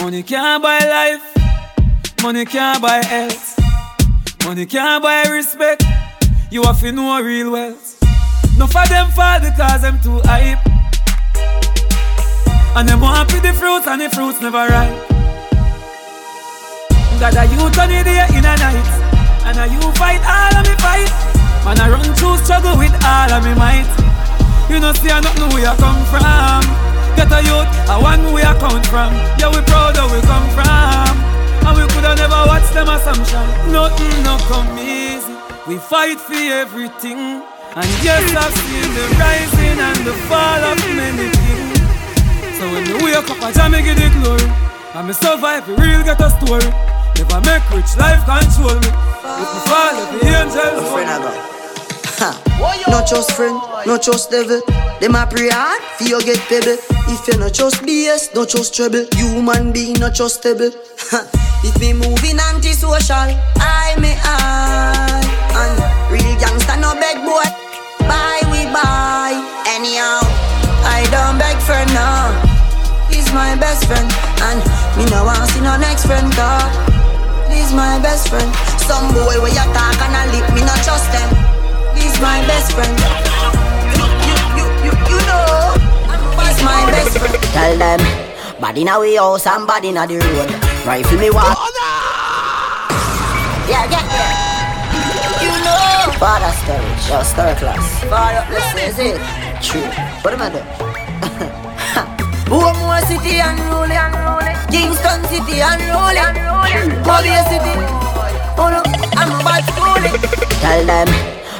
[0.00, 2.22] Money can't buy life.
[2.22, 3.58] Money can't buy health.
[4.44, 5.84] Money can't buy respect.
[6.50, 7.96] You have to know real wealth.
[8.56, 10.58] No for them fall because them too hype.
[12.76, 15.09] And them want to the fruits and the fruits never ripe.
[17.20, 18.90] Got a on the day in a night.
[19.44, 21.12] And a you fight all of me fight.
[21.68, 23.84] Man, I run through struggle with all of me might.
[24.72, 26.64] You know, see, I don't know where you come from.
[27.20, 29.12] Get a youth, I want where you come from.
[29.36, 31.12] Yeah, we proud of where we come from.
[31.68, 33.44] And we coulda never watched them assumption.
[33.68, 35.36] Nothing no come easy.
[35.68, 37.44] We fight for everything.
[37.76, 41.84] And yes, I've seen the rising and the fall of many things.
[42.56, 44.48] So when me wake up, I jam give the glory.
[44.96, 46.72] And me survive, we real get a story.
[47.20, 48.88] Never make rich life control me.
[48.88, 51.60] If me fall, if the angels hold me.
[52.88, 54.60] Not just friend, not just devil.
[55.00, 56.80] Them a pray hard for you get pebble.
[57.12, 59.04] If you not just BS, not just trouble.
[59.20, 60.72] You Human being not just stable.
[61.60, 65.20] if me moving antisocial, I may I.
[65.60, 65.76] And
[66.12, 67.44] real gangster no beg boy.
[68.08, 69.36] Bye we buy.
[69.68, 70.24] Anyhow,
[70.88, 72.32] I don't beg friend now.
[73.12, 74.08] He's my best friend,
[74.40, 74.60] and
[74.96, 76.99] me no want see no next friend car.
[77.50, 78.48] He's my best friend.
[78.88, 81.30] Some boy where you talk and a lip, me not trust them.
[81.94, 82.94] He's my best friend.
[83.94, 85.74] You, you, you, you, you know.
[86.40, 87.34] He's my best friend.
[87.54, 88.00] Tell them,
[88.60, 90.50] body now we house and body na the road.
[90.86, 91.58] Rifle me walk.
[91.58, 91.70] Oh,
[93.68, 95.44] yeah, yeah, yeah.
[95.44, 96.18] You know.
[96.18, 98.04] Father storage, your star class.
[98.04, 99.20] Father, listen, is it?
[99.62, 99.86] True.
[100.22, 100.89] What am I doing?
[102.50, 104.50] Bournemouth City unruly, unruly.
[104.74, 106.98] Kingston City unruly, unruly.
[107.06, 107.74] Mobile City.
[108.58, 108.82] Oh no,
[109.14, 110.18] I'm bad schooling.
[110.58, 111.06] Tell them,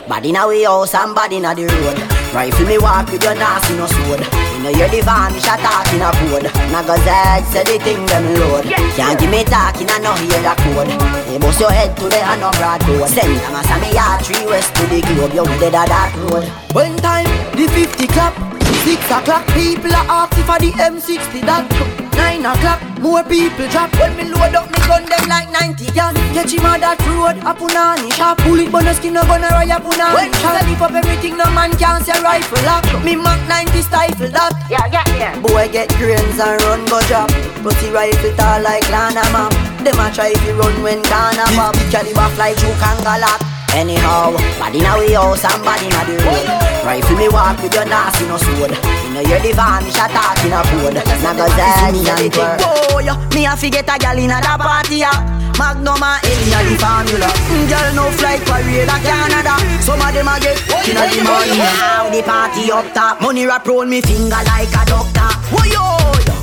[0.09, 1.95] body now we house and body na the road.
[2.35, 4.27] Rifle me walk with your nasty no sword.
[4.27, 6.51] You know you're the van, me shot talk in a code.
[6.75, 8.67] Naga zag, say the thing them load.
[8.99, 10.91] Can't give me talking and no hear the code.
[11.31, 13.07] Hey, bust your head to the hand of broad road.
[13.09, 15.39] Send them a Sammy yard, three west to the globe.
[15.39, 16.51] You with the dark road.
[16.75, 18.60] One time, the 50 clap.
[18.85, 21.69] Six o'clock, people are asking for the M60 that.
[22.17, 23.93] Nine o'clock, more people drop.
[24.01, 26.17] When me load up, me gun them like 90 gun.
[26.33, 28.41] Catch him on that road, a punani shop.
[28.41, 30.17] Bullet bonus skin, no gonna ride a punani.
[30.17, 32.89] When shot lift up everything, no man can say rifle lock.
[33.05, 34.57] Me Mac 90 stifle that.
[34.73, 35.33] Yeah, yeah, yeah.
[35.45, 37.29] Boy get grains and run go drop.
[37.61, 39.53] But he rifle tall like Lana map.
[39.85, 41.77] Them a try to run when Ghana pop.
[41.93, 43.60] Caliber fly through Kangalak.
[43.75, 46.47] Anyhow, body na we house and body na the road.
[46.85, 48.73] Rifle me walk with your nasty no sword.
[48.75, 50.99] You know you're the van, me shot talk in a code.
[51.23, 52.59] Naga zag, and twerk.
[52.59, 55.13] Boy, oh, me a fi get a gal inna da party ya.
[55.55, 57.31] Magnum a inna the formula.
[57.71, 59.55] Girl no flight parade a Canada.
[59.81, 61.59] Some of them a get inna the money.
[61.59, 63.21] Now the party up top.
[63.23, 65.31] Money wrap round me finger like a doctor.
[65.55, 65.85] Whoa yo,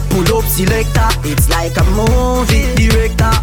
[0.10, 1.10] pull up selector.
[1.28, 3.34] It's like a movie director.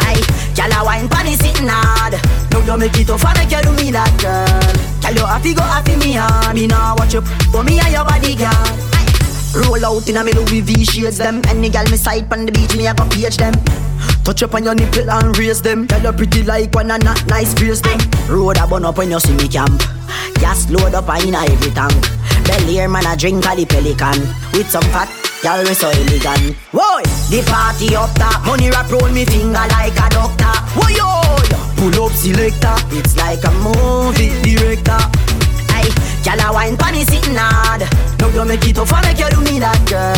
[0.00, 0.22] Aye,
[0.54, 2.14] gyal a wine pon sitting hard.
[2.50, 4.74] Now you make it tough and make you do me that girl.
[5.02, 6.54] Girl you happy go happy me hard.
[6.54, 8.76] Me nah watch you, but me and your bodyguard.
[9.54, 11.40] Roll out in a me Louis V shades them.
[11.48, 13.54] Any gal me side pon the beach me a go page them.
[14.24, 15.86] Touch up on your nipple and raise them.
[15.86, 17.98] Tell you pretty like one and not nice face them.
[18.28, 19.80] Road a burn up when you see me camp.
[20.34, 21.94] Gas load up a inna every tank.
[22.44, 24.20] Belly air man a drink a the pelican
[24.52, 25.25] with some fat.
[25.44, 26.56] Y'all we so elegant.
[26.72, 28.44] Boy, the party up top.
[28.46, 30.54] Money wrap round me finger like a doctor.
[30.74, 31.08] Whoa yo,
[31.76, 32.74] pull up selector.
[32.96, 34.98] It's like a movie director.
[35.76, 35.92] Aye,
[36.24, 37.82] gyal a wine pon it sitting hard.
[38.18, 40.16] Now you make it tough and make you do me that girl.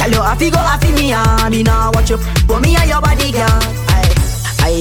[0.00, 1.52] Gyal you happy go happy me hard.
[1.52, 2.16] Me now watch you
[2.48, 3.93] for me and your body girl.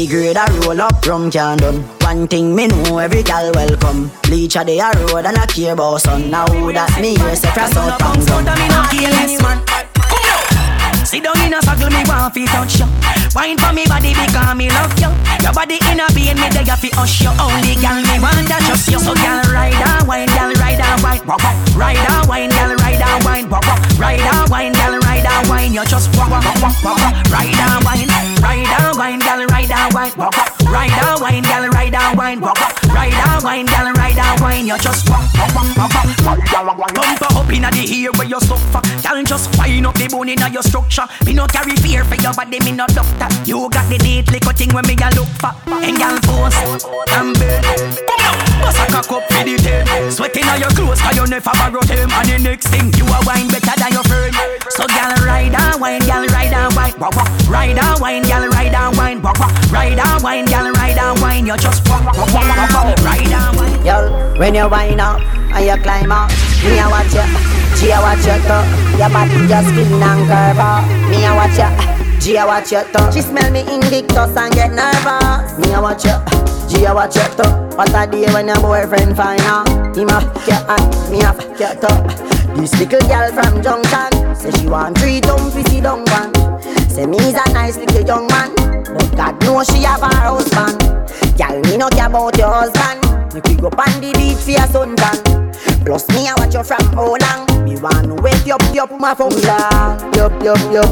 [0.03, 1.81] I grade a roll up rum can done.
[2.01, 4.11] One thing me know every gal welcome.
[4.23, 6.29] Bleach a day a road and a care about sun.
[6.29, 9.92] Now that me here say from South Town Out of me no careless man
[11.13, 12.89] Sit down in a circle, me want fi touch you.
[13.37, 15.13] Wine for me body because me love you.
[15.45, 17.29] Your body in a being me there fi hush you.
[17.37, 18.97] Only gal me want that trust you.
[18.97, 21.53] So gal ride and wine, gal ride and wine, walk walk.
[21.77, 23.77] Ride and wine, gal ride and wine, walk walk.
[24.01, 25.73] Ride and wine, gal ride and wine.
[25.77, 27.13] You just walk walk walk walk walk.
[27.29, 28.09] Ride and wine,
[28.41, 30.62] ride and wine, gal ride and wine, walk walk.
[30.73, 32.81] Ride and wine, gal ride and wine, walk walk.
[32.89, 34.65] Ride and wine, gal ride and wine.
[34.65, 35.93] You just walk walk walk walk
[36.25, 36.93] walk.
[36.95, 38.81] Bumper up inna the ear where you suffer.
[39.03, 41.05] Gal just wind up the bone inna your structure.
[41.25, 43.29] Me no carry fear for your body, me no doctor.
[43.45, 45.53] You got the neat little thing when me a look for.
[45.69, 46.57] And gal pose
[47.13, 47.61] and bed.
[48.09, 50.09] Come on, bust a cock up for the tail.
[50.09, 52.09] Sweating on your clothes 'cause you never borrow them.
[52.17, 54.33] And the next thing you a wine better than your friend.
[54.73, 57.29] So gal ride and wine, gal ride and wine, walk walk.
[57.47, 59.53] Ride and wine, gal ride and wine, walk walk.
[59.69, 61.45] Ride and wine, gal ride and wine.
[61.45, 62.97] You just walk walk walk walk walk.
[63.03, 63.85] Ride and wine.
[63.85, 66.31] Yo, when you wind up and you climb up,
[66.63, 67.25] me a watch you.
[67.75, 68.63] G a watch you too.
[68.97, 70.87] Your body just spin and curve up.
[71.09, 72.19] Me a watch you.
[72.19, 73.11] G a watch you too.
[73.11, 75.57] She smell me Invictus and get nervous.
[75.59, 76.15] Me a watch you.
[76.69, 77.49] G a watch you too.
[77.75, 79.67] What a day when your boyfriend find out.
[79.97, 82.23] Him a get and me a get too.
[82.55, 86.31] This little girl from Junction say she want three dumb pretty dumb one.
[86.87, 88.53] Say me's a nice little young man,
[88.93, 90.79] but God knows she have her husband.
[91.37, 93.33] Girl, me no care about your husband.
[93.33, 95.43] Make we go on the beach for your suntan.
[95.85, 97.63] Plus me I watch you from how long.
[97.65, 100.13] Me want to wake you up, you up my phone down.
[100.13, 100.89] Yup, yup, yup.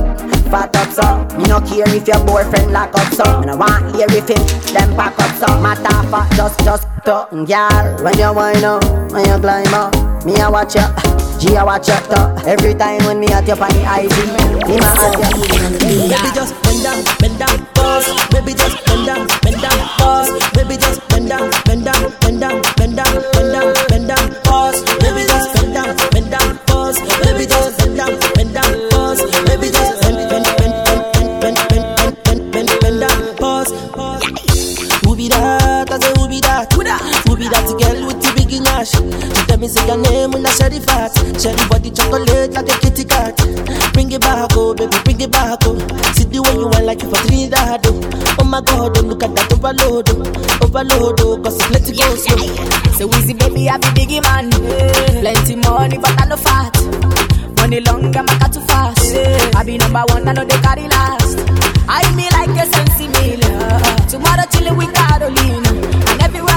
[0.50, 1.38] Fat up so.
[1.38, 3.40] Me no care if your boyfriend lock up so.
[3.40, 4.42] Me no want hear if him
[4.74, 5.62] them pack up so.
[5.62, 8.04] Matter fat, just, just talk, girl.
[8.04, 11.21] When you wind up, when you climb up, me I watch you.
[11.42, 12.46] G I watch talk.
[12.46, 14.14] Every time when me at your the IG,
[14.70, 15.74] me ma at you.
[15.82, 18.06] Baby just bend down, bend down, pause.
[18.30, 20.30] Baby just bend down, bend down, pause.
[20.54, 24.86] Baby just bend down, bend down, bend down, bend down, bend down, bend down, pause.
[25.02, 27.00] Baby just bend down, bend down, pause.
[27.26, 29.22] Baby just bend down, bend down, pause.
[29.50, 33.72] Baby just bend, bend, bend, bend, bend, bend, bend, bend, bend, bend down, pause.
[35.02, 35.90] Who be that?
[35.90, 36.72] I say who be that?
[37.26, 37.81] Who be that
[39.62, 41.14] me say your name when I share the fat.
[41.38, 43.38] Share the body chocolate like a kitty cat.
[43.94, 45.78] Bring it back, oh baby, bring it back, oh.
[46.18, 48.42] See the way you want like you for Trinidad, oh.
[48.42, 50.66] Oh my God, oh look at that overload, oh.
[50.66, 52.50] Overload, oh, cause it's it go slow.
[52.98, 54.50] So easy, baby, I be biggie man.
[55.22, 56.74] Plenty money, but I no fat.
[57.62, 59.14] Money long, I'm a too fast.
[59.56, 61.38] I be number one, I know they carry last.
[61.86, 63.46] I me like a sensi meal.
[63.46, 63.96] Uh, uh.
[64.10, 65.70] Tomorrow chillin' with Carolina.
[66.10, 66.51] And everywhere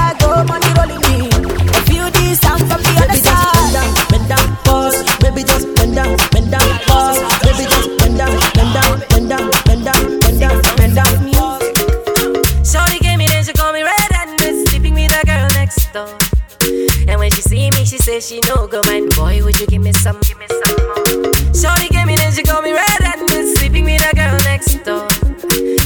[18.25, 19.13] she no go mind.
[19.15, 21.33] Boy, would you give me some, give me some more?
[21.53, 24.81] Shorty gave me then she call me red and red, sleeping with a girl next
[24.83, 25.05] door.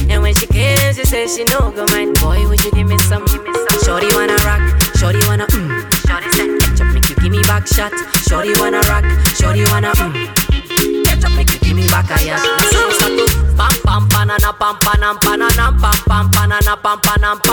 [0.08, 2.18] And when she came, she says she no go mind.
[2.20, 3.80] Boy, would you give me some, give me some?
[3.84, 4.62] Shorty wanna rock,
[4.96, 5.68] shorty wanna mm.
[6.08, 7.92] Shorty said, catch up, make you give me back shot.
[8.24, 9.04] Shorty wanna rock,
[9.36, 11.04] shorty wanna mm.
[11.04, 12.40] Catch up, make you give me back a yacht.
[12.72, 17.38] So start to pam pam panana pam panam pananam pam pam panana pam pam pam
[17.40, 17.49] pam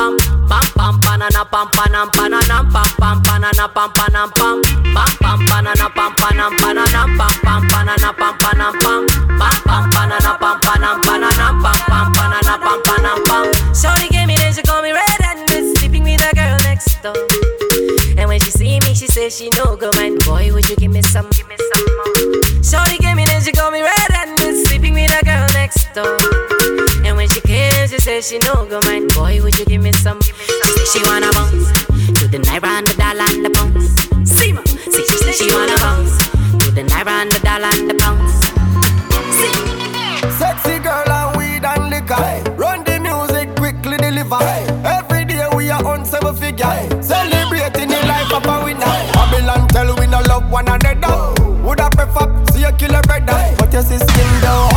[1.27, 7.31] panana pam panam pananam pam pam pam panam pam pam pam pam panam pananam pam
[7.43, 9.07] pam pam panam pam
[9.39, 14.61] pam pam pam panam pananam pam pam pam panam pam Shorty gave me then she
[14.61, 17.15] call me red and red, sleeping with a girl next door.
[18.17, 20.23] And when she see me, she says she no go mind.
[20.25, 22.63] Boy, would you give me some, give me some more?
[22.63, 25.93] Shorty gave me then she call me red and red, sleeping with a girl next
[25.93, 26.46] door.
[28.17, 29.13] And when she came, she says she no go mind.
[29.13, 30.21] Boy, would you give me some?
[30.21, 31.71] She say she wanna bounce
[32.19, 33.93] to the naira and the dollar and the pounds.
[34.29, 36.17] See ma, see she say she wanna bounce
[36.65, 38.33] to the naira and the dollar and the pounds.
[40.37, 42.51] Sexy girl and weed and liquor.
[42.53, 44.41] Run the music quickly deliver.
[44.85, 46.65] Every day we are on seven figure.
[47.01, 48.85] Celebrating the life of a winner.
[49.13, 51.33] Babylon tell we no love one another.
[51.61, 53.55] Would I prefer see you kill a brother?
[53.59, 54.76] But your system don't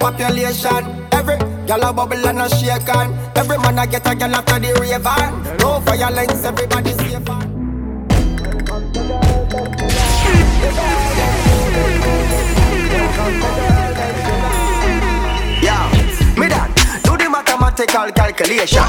[0.00, 0.84] violation.
[1.12, 1.36] Every
[1.66, 3.12] gal a bubble and a shake on.
[3.36, 5.58] Every man a get a gal after the rave on.
[5.58, 7.46] No violence, everybody safe on.
[15.62, 15.90] Yeah,
[16.38, 16.72] me done.
[17.04, 18.82] Do the mathematical calculation.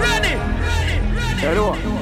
[0.00, 1.95] Ready, ready, ready?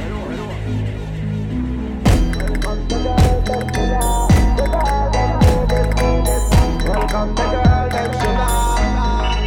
[7.15, 7.31] Hello.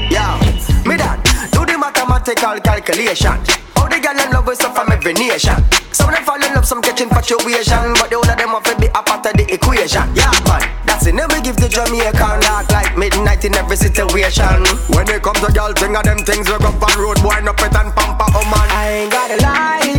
[0.07, 0.39] Yeah,
[0.87, 1.19] me done.
[1.51, 3.35] Do the mathematical calculation.
[3.75, 5.59] All the gal in love with some from every nation.
[5.91, 8.87] Some them fall in love, some catch infatuation, but the of them have to be
[8.87, 10.07] a part of the equation.
[10.15, 11.15] Yeah, man, that's it.
[11.19, 14.63] Never give the Jamaican dark like midnight in every situation.
[14.95, 17.51] When it comes to girl thing of them things, we go on road boy, no
[17.51, 18.67] pet and pamper, oh man.
[18.71, 19.91] I ain't gotta lie.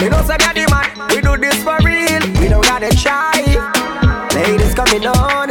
[0.00, 0.88] Me know say the man.
[1.12, 2.24] We do this for real.
[2.40, 3.44] We don't gotta try.
[4.32, 5.41] Ladies coming on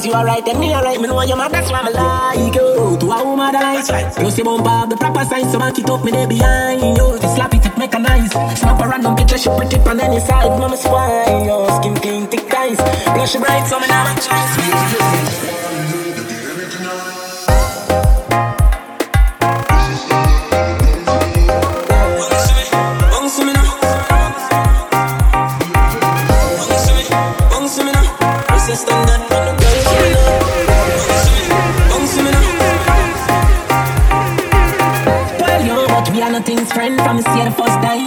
[0.00, 0.98] As you alright, then me alright.
[0.98, 2.96] Me know you're mad, that's why me like you.
[2.96, 4.16] To a woman that likes.
[4.16, 7.18] You see bump up the proper size, so back it up, me there behind you.
[7.20, 8.32] To slap it, it make a nice.
[8.58, 10.58] Snap a random picture, she pretty on any side.
[10.58, 11.68] Mama squad, yo.
[11.82, 12.78] Skin clean, thick eyes.
[13.12, 15.39] Blush bright, so me now my choice.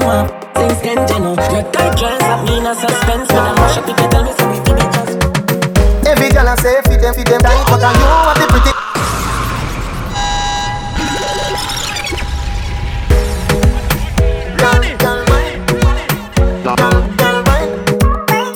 [0.04, 0.56] First time up.
[0.56, 1.36] Things can general.
[1.36, 3.30] Your tight dress have me in a suspense.
[3.30, 6.08] When I mash up, if you tell me, so we to be just.
[6.08, 8.72] Every girl I say fit them, fit them tight, but I you have the pretty.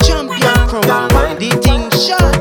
[0.04, 1.08] Champion crown,
[1.38, 2.34] the thing shot.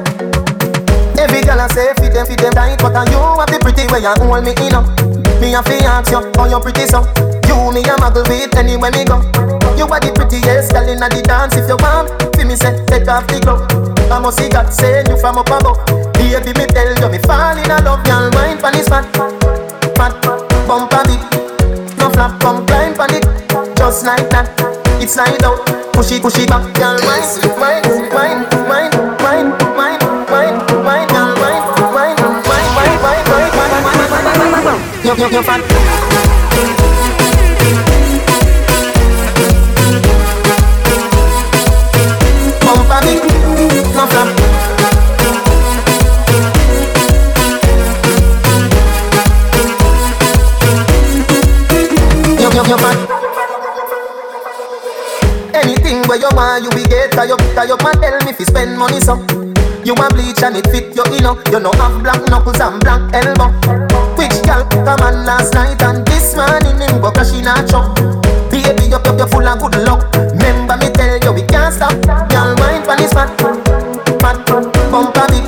[1.20, 3.88] Every girl I say fit them, fit them tight, but I you have the pretty
[3.92, 5.17] way you hold me in up.
[5.40, 7.02] Me a fi ask you, how you pretty so?
[7.48, 9.22] You me a muggle with anywhere me go.
[9.78, 11.56] You are the prettiest girl inna the dance.
[11.56, 13.64] If you want, fi me say take off the glove.
[14.12, 15.78] I must see God send you from up above.
[16.18, 18.06] Baby, me tell you me fall in love.
[18.08, 19.06] Y'all mind pon this fat,
[19.96, 20.14] fat
[20.68, 21.22] bumper big.
[21.98, 23.24] No flap, come climb pon it,
[23.78, 24.50] just like that.
[25.00, 25.62] It's slide out,
[25.94, 26.66] push it, push it back.
[26.82, 27.30] Y'all mind,
[27.62, 28.07] mind,
[35.08, 35.16] no.
[35.16, 35.64] You, you, you fat.
[55.54, 58.46] Anything where you want, you be get tie up, tie up tell me if you
[58.46, 59.16] spend money so.
[59.86, 61.42] You want bleach and it fit you, you know.
[61.50, 63.97] You know have black knuckles and black elbow.
[64.18, 67.96] Which girl come on last night and this morning him go crash in a truck.
[68.50, 70.10] Baby, you you you full of good luck.
[70.16, 71.94] Remember me tell you we can't stop.
[72.30, 73.30] Girl, mind pon this fat,
[74.20, 74.38] fat
[74.92, 75.46] bumper big.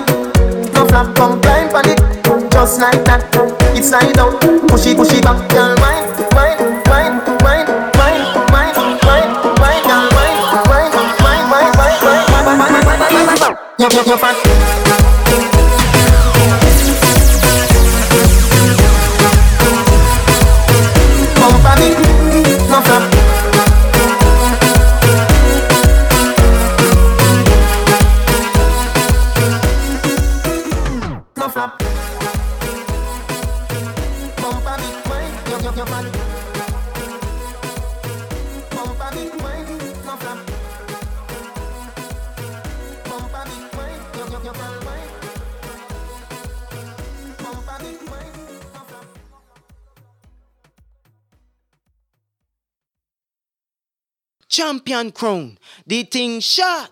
[0.74, 2.00] No flap, come climb pon it,
[2.52, 3.26] just like that.
[3.76, 4.40] It's slide out,
[4.70, 5.50] push it, push it back.
[5.50, 5.69] Girl,
[54.90, 55.58] champion crown.
[55.86, 56.92] The thing shot.